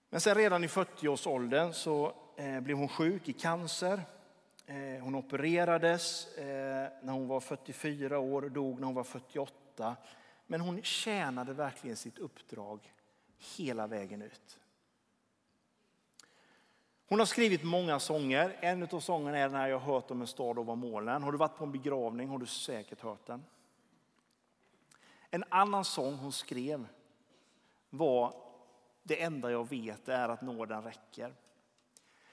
Men 0.08 0.20
sen 0.20 0.34
redan 0.34 0.64
i 0.64 0.66
40-årsåldern 0.66 1.72
så 1.72 2.12
eh, 2.36 2.60
blev 2.60 2.76
hon 2.76 2.88
sjuk 2.88 3.28
i 3.28 3.32
cancer. 3.32 4.02
Eh, 4.66 5.02
hon 5.02 5.14
opererades 5.14 6.36
eh, 6.36 6.88
när 7.02 7.12
hon 7.12 7.28
var 7.28 7.40
44 7.40 8.18
år 8.18 8.42
och 8.42 8.50
dog 8.50 8.80
när 8.80 8.86
hon 8.86 8.94
var 8.94 9.04
48. 9.04 9.96
Men 10.46 10.60
hon 10.60 10.82
tjänade 10.82 11.52
verkligen 11.52 11.96
sitt 11.96 12.18
uppdrag 12.18 12.92
hela 13.40 13.86
vägen 13.86 14.22
ut. 14.22 14.58
Hon 17.08 17.18
har 17.18 17.26
skrivit 17.26 17.64
många 17.64 17.98
sånger. 17.98 18.56
En 18.60 18.82
av 18.82 19.00
sångerna 19.00 19.38
är 19.38 19.42
den 19.42 19.54
här 19.54 19.68
Jag 19.68 19.78
har 19.78 19.94
hört 19.94 20.10
om 20.10 20.20
en 20.20 20.26
stad 20.26 20.58
ovan 20.58 20.78
målen. 20.78 21.22
Har 21.22 21.32
du 21.32 21.38
varit 21.38 21.56
på 21.56 21.64
en 21.64 21.72
begravning 21.72 22.28
har 22.28 22.38
du 22.38 22.46
säkert 22.46 23.00
hört 23.00 23.26
den. 23.26 23.44
En 25.30 25.44
annan 25.48 25.84
sång 25.84 26.14
hon 26.14 26.32
skrev 26.32 26.86
var 27.90 28.34
Det 29.02 29.22
enda 29.22 29.50
jag 29.50 29.68
vet 29.68 30.08
är 30.08 30.28
att 30.28 30.42
nåden 30.42 30.82
räcker. 30.82 31.34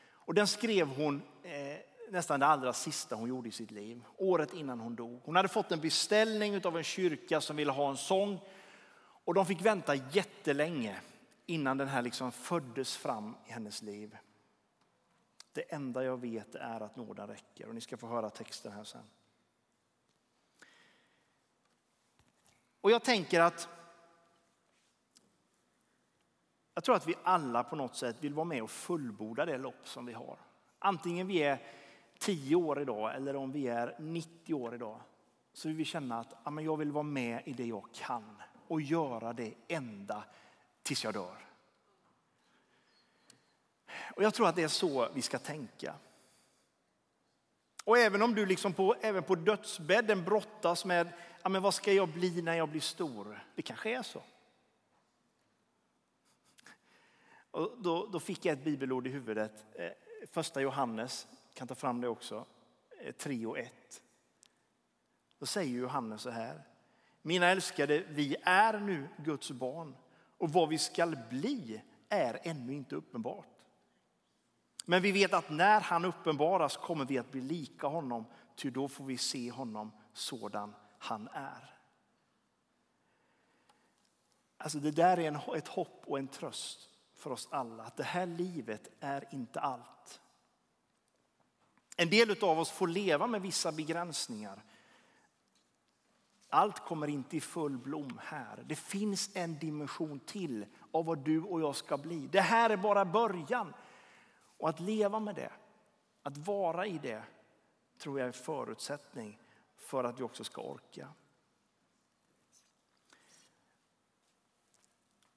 Och 0.10 0.34
den 0.34 0.48
skrev 0.48 0.88
hon 0.88 1.22
eh, 1.43 1.78
nästan 2.10 2.39
det 2.39 2.46
allra 2.46 2.74
sista 2.74 3.15
hon 3.15 3.30
gjorde 3.30 3.50
i 3.50 3.52
sitt 3.52 3.72
liv, 3.72 4.04
året 4.17 4.54
innan 4.54 4.80
hon 4.80 4.96
dog. 4.96 5.22
Hon 5.24 5.36
hade 5.36 5.48
fått 5.48 5.72
en 5.72 5.82
beställning 5.82 6.65
av 6.65 6.78
en 6.78 6.84
kyrka 6.84 7.41
som 7.41 7.56
ville 7.56 7.72
ha 7.72 7.89
en 7.89 7.98
sång 7.98 8.39
och 9.28 9.34
de 9.34 9.46
fick 9.46 9.62
vänta 9.62 9.96
jättelänge 9.96 11.02
innan 11.46 11.78
den 11.78 11.88
här 11.88 12.02
liksom 12.02 12.32
föddes 12.32 12.98
fram 12.98 13.36
i 13.46 13.52
hennes 13.52 13.82
liv. 13.82 14.18
Det 15.54 15.74
enda 15.74 16.04
jag 16.04 16.22
vet 16.22 16.56
är 16.56 16.82
att 16.82 16.96
nåden 16.96 17.28
räcker 17.28 17.68
och 17.68 17.76
ni 17.76 17.82
ska 17.82 17.98
få 17.98 18.08
höra 18.08 18.30
texten 18.30 18.72
här 18.72 18.84
sen. 18.84 19.04
Och 22.82 22.92
jag 22.92 23.04
tänker 23.04 23.42
att 23.42 23.70
jag 26.74 26.84
tror 26.84 26.96
att 26.96 27.08
vi 27.08 27.16
alla 27.24 27.63
på 27.63 27.76
något 27.76 27.96
sätt 27.96 28.24
vill 28.24 28.34
vara 28.34 28.46
med 28.46 28.63
och 28.63 28.72
fullborda 28.72 29.46
det 29.46 29.58
lopp 29.58 29.88
som 29.88 30.06
vi 30.06 30.13
har. 30.13 30.40
Antingen 30.80 31.28
vi 31.28 31.44
är 31.44 31.62
10 32.20 32.56
år 32.56 32.82
idag 32.82 33.16
eller 33.16 33.36
om 33.36 33.52
vi 33.52 33.68
är 33.68 33.96
90 34.00 34.54
år 34.54 34.76
idag 34.76 35.02
så 35.54 35.68
vill 35.68 35.78
vi 35.78 35.86
känna 35.86 36.20
att 36.20 36.34
ja, 36.44 36.52
men 36.52 36.63
jag 36.63 36.78
vill 36.78 36.92
vara 36.92 37.04
med 37.04 37.42
i 37.46 37.54
det 37.54 37.66
jag 37.66 37.86
kan 37.94 38.42
och 38.68 38.82
göra 38.82 39.34
det 39.34 39.54
ända 39.68 40.24
tills 40.84 41.04
jag 41.04 41.14
dör. 41.14 41.48
Och 44.16 44.24
jag 44.24 44.34
tror 44.34 44.48
att 44.48 44.56
det 44.56 44.64
är 44.64 44.68
så 44.68 45.10
vi 45.14 45.22
ska 45.22 45.40
tänka. 45.40 45.96
Och 47.84 47.98
även 47.98 48.22
om 48.22 48.36
du 48.36 48.46
liksom 48.46 48.74
på, 48.74 48.96
även 49.02 49.24
på 49.24 49.36
dödsbädden 49.36 50.24
brottas 50.24 50.86
med 50.86 51.13
ja, 51.44 51.50
men 51.50 51.62
vad 51.62 51.74
ska 51.74 51.94
jag 51.94 52.10
bli 52.10 52.42
när 52.42 52.54
jag 52.54 52.70
blir 52.70 52.82
stor? 52.82 53.46
Det 53.56 53.62
kanske 53.62 53.98
är 53.98 54.04
så. 54.04 54.24
Och 57.52 57.76
då, 57.78 58.06
då 58.06 58.20
fick 58.20 58.46
jag 58.46 58.54
ett 58.54 58.63
bibelord 58.63 59.08
i 59.08 59.10
huvudet. 59.10 59.65
Eh, 59.74 59.92
första 60.32 60.62
Johannes, 60.62 61.28
kan 61.54 61.68
ta 61.68 61.76
fram 61.76 62.02
det 62.02 62.08
också, 62.08 62.46
eh, 63.00 63.12
3 63.15 63.46
och 63.46 63.60
1. 63.60 64.02
Då 65.40 65.46
säger 65.46 65.78
Johannes 65.78 66.22
så 66.22 66.30
här. 66.30 66.62
Mina 67.28 67.48
älskade, 67.48 68.04
vi 68.10 68.36
är 68.44 68.80
nu 68.80 69.08
Guds 69.17 69.52
barn 69.52 69.96
och 70.38 70.50
vad 70.50 70.69
vi 70.69 70.78
skall 70.78 71.17
bli 71.30 71.82
är 72.10 72.40
ännu 72.44 72.73
inte 72.73 72.96
uppenbart. 72.96 73.65
Men 74.86 75.02
vi 75.02 75.12
vet 75.12 75.34
att 75.34 75.50
när 75.50 75.82
han 75.82 76.06
uppenbaras 76.06 76.78
kommer 76.78 77.06
vi 77.06 77.17
att 77.17 77.32
bli 77.32 77.42
lika 77.42 77.88
honom, 77.88 78.25
ty 78.56 78.69
då 78.69 78.88
får 78.88 79.06
vi 79.06 79.17
se 79.17 79.52
honom 79.52 79.92
sådan 80.13 80.75
han 81.00 81.28
är. 81.28 81.80
Alltså 84.58 84.80
det 84.80 84.92
där 84.92 85.19
är 85.19 85.56
ett 85.56 85.67
hopp 85.67 86.04
och 86.06 86.19
en 86.19 86.28
tröst 86.28 86.90
för 87.15 87.32
oss 87.32 87.48
alla, 87.52 87.84
att 87.84 87.98
det 87.98 88.04
här 88.04 88.25
livet 88.25 88.90
är 89.00 89.28
inte 89.32 89.60
allt. 89.60 90.21
En 91.98 92.10
del 92.10 92.44
av 92.44 92.60
oss 92.60 92.71
får 92.71 92.88
leva 92.88 93.28
med 93.28 93.42
vissa 93.42 93.71
begränsningar. 93.71 94.63
Allt 96.50 96.79
kommer 96.79 97.08
inte 97.08 97.37
i 97.37 97.41
full 97.41 97.77
blom 97.77 98.19
här. 98.23 98.63
Det 98.65 98.75
finns 98.75 99.29
en 99.33 99.60
dimension 99.60 100.19
till 100.19 100.65
av 100.91 101.06
vad 101.06 101.17
du 101.17 101.41
och 101.41 101.62
jag 101.62 101.75
ska 101.75 101.98
bli. 101.98 102.27
Det 102.27 102.41
här 102.41 102.69
är 102.69 102.77
bara 102.77 103.06
början. 103.06 103.73
Och 104.58 104.69
att 104.69 104.79
leva 104.79 105.19
med 105.19 105.35
det, 105.35 105.52
att 106.23 106.37
vara 106.37 106.85
i 106.85 106.98
det, 106.98 107.23
tror 107.98 108.19
jag 108.19 108.23
är 108.23 108.27
en 108.27 108.33
förutsättning 108.33 109.39
för 109.75 110.04
att 110.04 110.19
vi 110.19 110.23
också 110.23 110.43
ska 110.43 110.62
orka. 110.62 111.08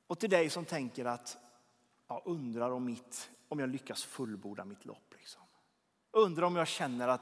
Och 0.07 0.19
till 0.19 0.31
dig 0.31 0.51
som 0.51 0.65
tänker 0.65 1.05
att, 1.05 1.39
jag 2.09 2.23
undrar 2.25 2.71
om, 2.71 2.85
mitt, 2.85 3.31
om 3.49 3.59
jag 3.59 3.69
lyckas 3.69 4.05
fullborda 4.05 4.65
mitt 4.65 4.85
lopp. 4.85 5.15
Liksom. 5.19 5.43
Undrar 6.11 6.47
om 6.47 6.57
jag 6.57 6.69
känner 6.69 7.09
att 7.09 7.21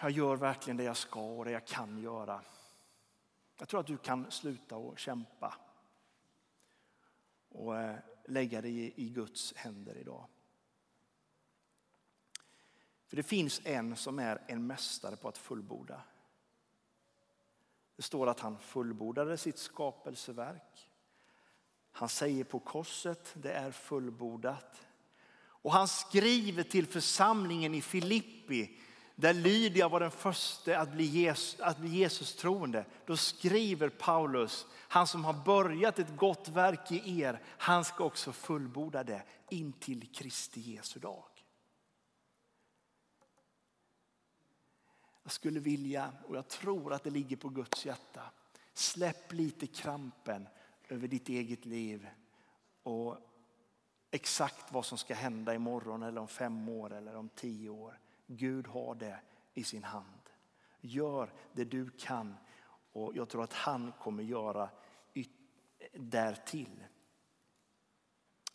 jag 0.00 0.10
gör 0.10 0.36
verkligen 0.36 0.76
det 0.76 0.84
jag 0.84 0.96
ska 0.96 1.20
och 1.20 1.44
det 1.44 1.50
jag 1.50 1.66
kan 1.66 1.98
göra. 1.98 2.42
Jag 3.58 3.68
tror 3.68 3.80
att 3.80 3.86
du 3.86 3.96
kan 3.96 4.30
sluta 4.30 4.76
och 4.76 4.98
kämpa 4.98 5.54
och 7.48 7.76
eh, 7.76 7.96
lägga 8.24 8.60
dig 8.60 8.92
i 8.96 9.08
Guds 9.08 9.54
händer 9.56 9.98
idag. 9.98 10.26
För 13.06 13.16
det 13.16 13.22
finns 13.22 13.60
en 13.64 13.96
som 13.96 14.18
är 14.18 14.42
en 14.46 14.66
mästare 14.66 15.16
på 15.16 15.28
att 15.28 15.38
fullborda. 15.38 16.02
Det 17.96 18.02
står 18.02 18.26
att 18.26 18.40
han 18.40 18.58
fullbordade 18.58 19.36
sitt 19.36 19.58
skapelseverk. 19.58 20.90
Han 21.90 22.08
säger 22.08 22.44
på 22.44 22.58
korset, 22.58 23.34
det 23.34 23.52
är 23.52 23.70
fullbordat. 23.70 24.86
Och 25.40 25.72
han 25.72 25.88
skriver 25.88 26.62
till 26.62 26.86
församlingen 26.86 27.74
i 27.74 27.82
Filippi, 27.82 28.80
där 29.20 29.34
Lydia 29.34 29.88
var 29.88 30.00
den 30.00 30.10
första 30.10 30.78
att 30.78 30.92
bli, 30.92 31.04
Jesus, 31.04 31.60
att 31.60 31.78
bli 31.78 31.90
Jesus 31.90 32.36
troende. 32.36 32.84
Då 33.06 33.16
skriver 33.16 33.88
Paulus, 33.88 34.66
han 34.74 35.06
som 35.06 35.24
har 35.24 35.44
börjat 35.44 35.98
ett 35.98 36.16
gott 36.16 36.48
verk 36.48 36.92
i 36.92 37.20
er, 37.20 37.42
han 37.46 37.84
ska 37.84 38.04
också 38.04 38.32
fullborda 38.32 39.04
det 39.04 39.22
in 39.48 39.72
till 39.72 40.12
Kristi 40.12 40.60
Jesu 40.60 41.00
dag. 41.00 41.24
Jag 45.22 45.32
skulle 45.32 45.60
vilja, 45.60 46.12
och 46.28 46.36
jag 46.36 46.48
tror 46.48 46.92
att 46.92 47.04
det 47.04 47.10
ligger 47.10 47.36
på 47.36 47.48
Guds 47.48 47.86
hjärta, 47.86 48.22
släpp 48.74 49.32
lite 49.32 49.66
krampen 49.66 50.48
över 50.88 51.08
ditt 51.08 51.28
eget 51.28 51.64
liv 51.64 52.08
och 52.82 53.16
exakt 54.10 54.72
vad 54.72 54.86
som 54.86 54.98
ska 54.98 55.14
hända 55.14 55.54
imorgon 55.54 56.02
eller 56.02 56.20
om 56.20 56.28
fem 56.28 56.68
år 56.68 56.92
eller 56.92 57.16
om 57.16 57.28
tio 57.28 57.68
år. 57.68 57.98
Gud 58.30 58.66
har 58.66 58.94
det 58.94 59.20
i 59.54 59.64
sin 59.64 59.84
hand. 59.84 60.30
Gör 60.80 61.32
det 61.52 61.64
du 61.64 61.90
kan 61.90 62.34
och 62.92 63.16
jag 63.16 63.28
tror 63.28 63.44
att 63.44 63.52
han 63.52 63.92
kommer 63.92 64.22
göra 64.22 64.70
därtill. 65.92 66.84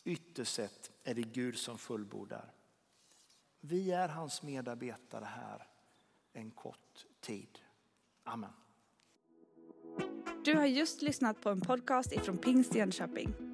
Ytterst 0.04 0.54
sett 0.54 0.90
är 1.04 1.14
det 1.14 1.22
Gud 1.22 1.58
som 1.58 1.78
fullbordar. 1.78 2.52
Vi 3.60 3.92
är 3.92 4.08
hans 4.08 4.42
medarbetare 4.42 5.24
här 5.24 5.68
en 6.32 6.50
kort 6.50 7.06
tid. 7.20 7.58
Amen. 8.24 8.52
Du 10.44 10.56
har 10.56 10.66
just 10.66 11.02
lyssnat 11.02 11.40
på 11.40 11.50
en 11.50 11.60
podcast 11.60 12.12
ifrån 12.12 12.38
Pingst 12.38 12.74
Jönköping. 12.74 13.53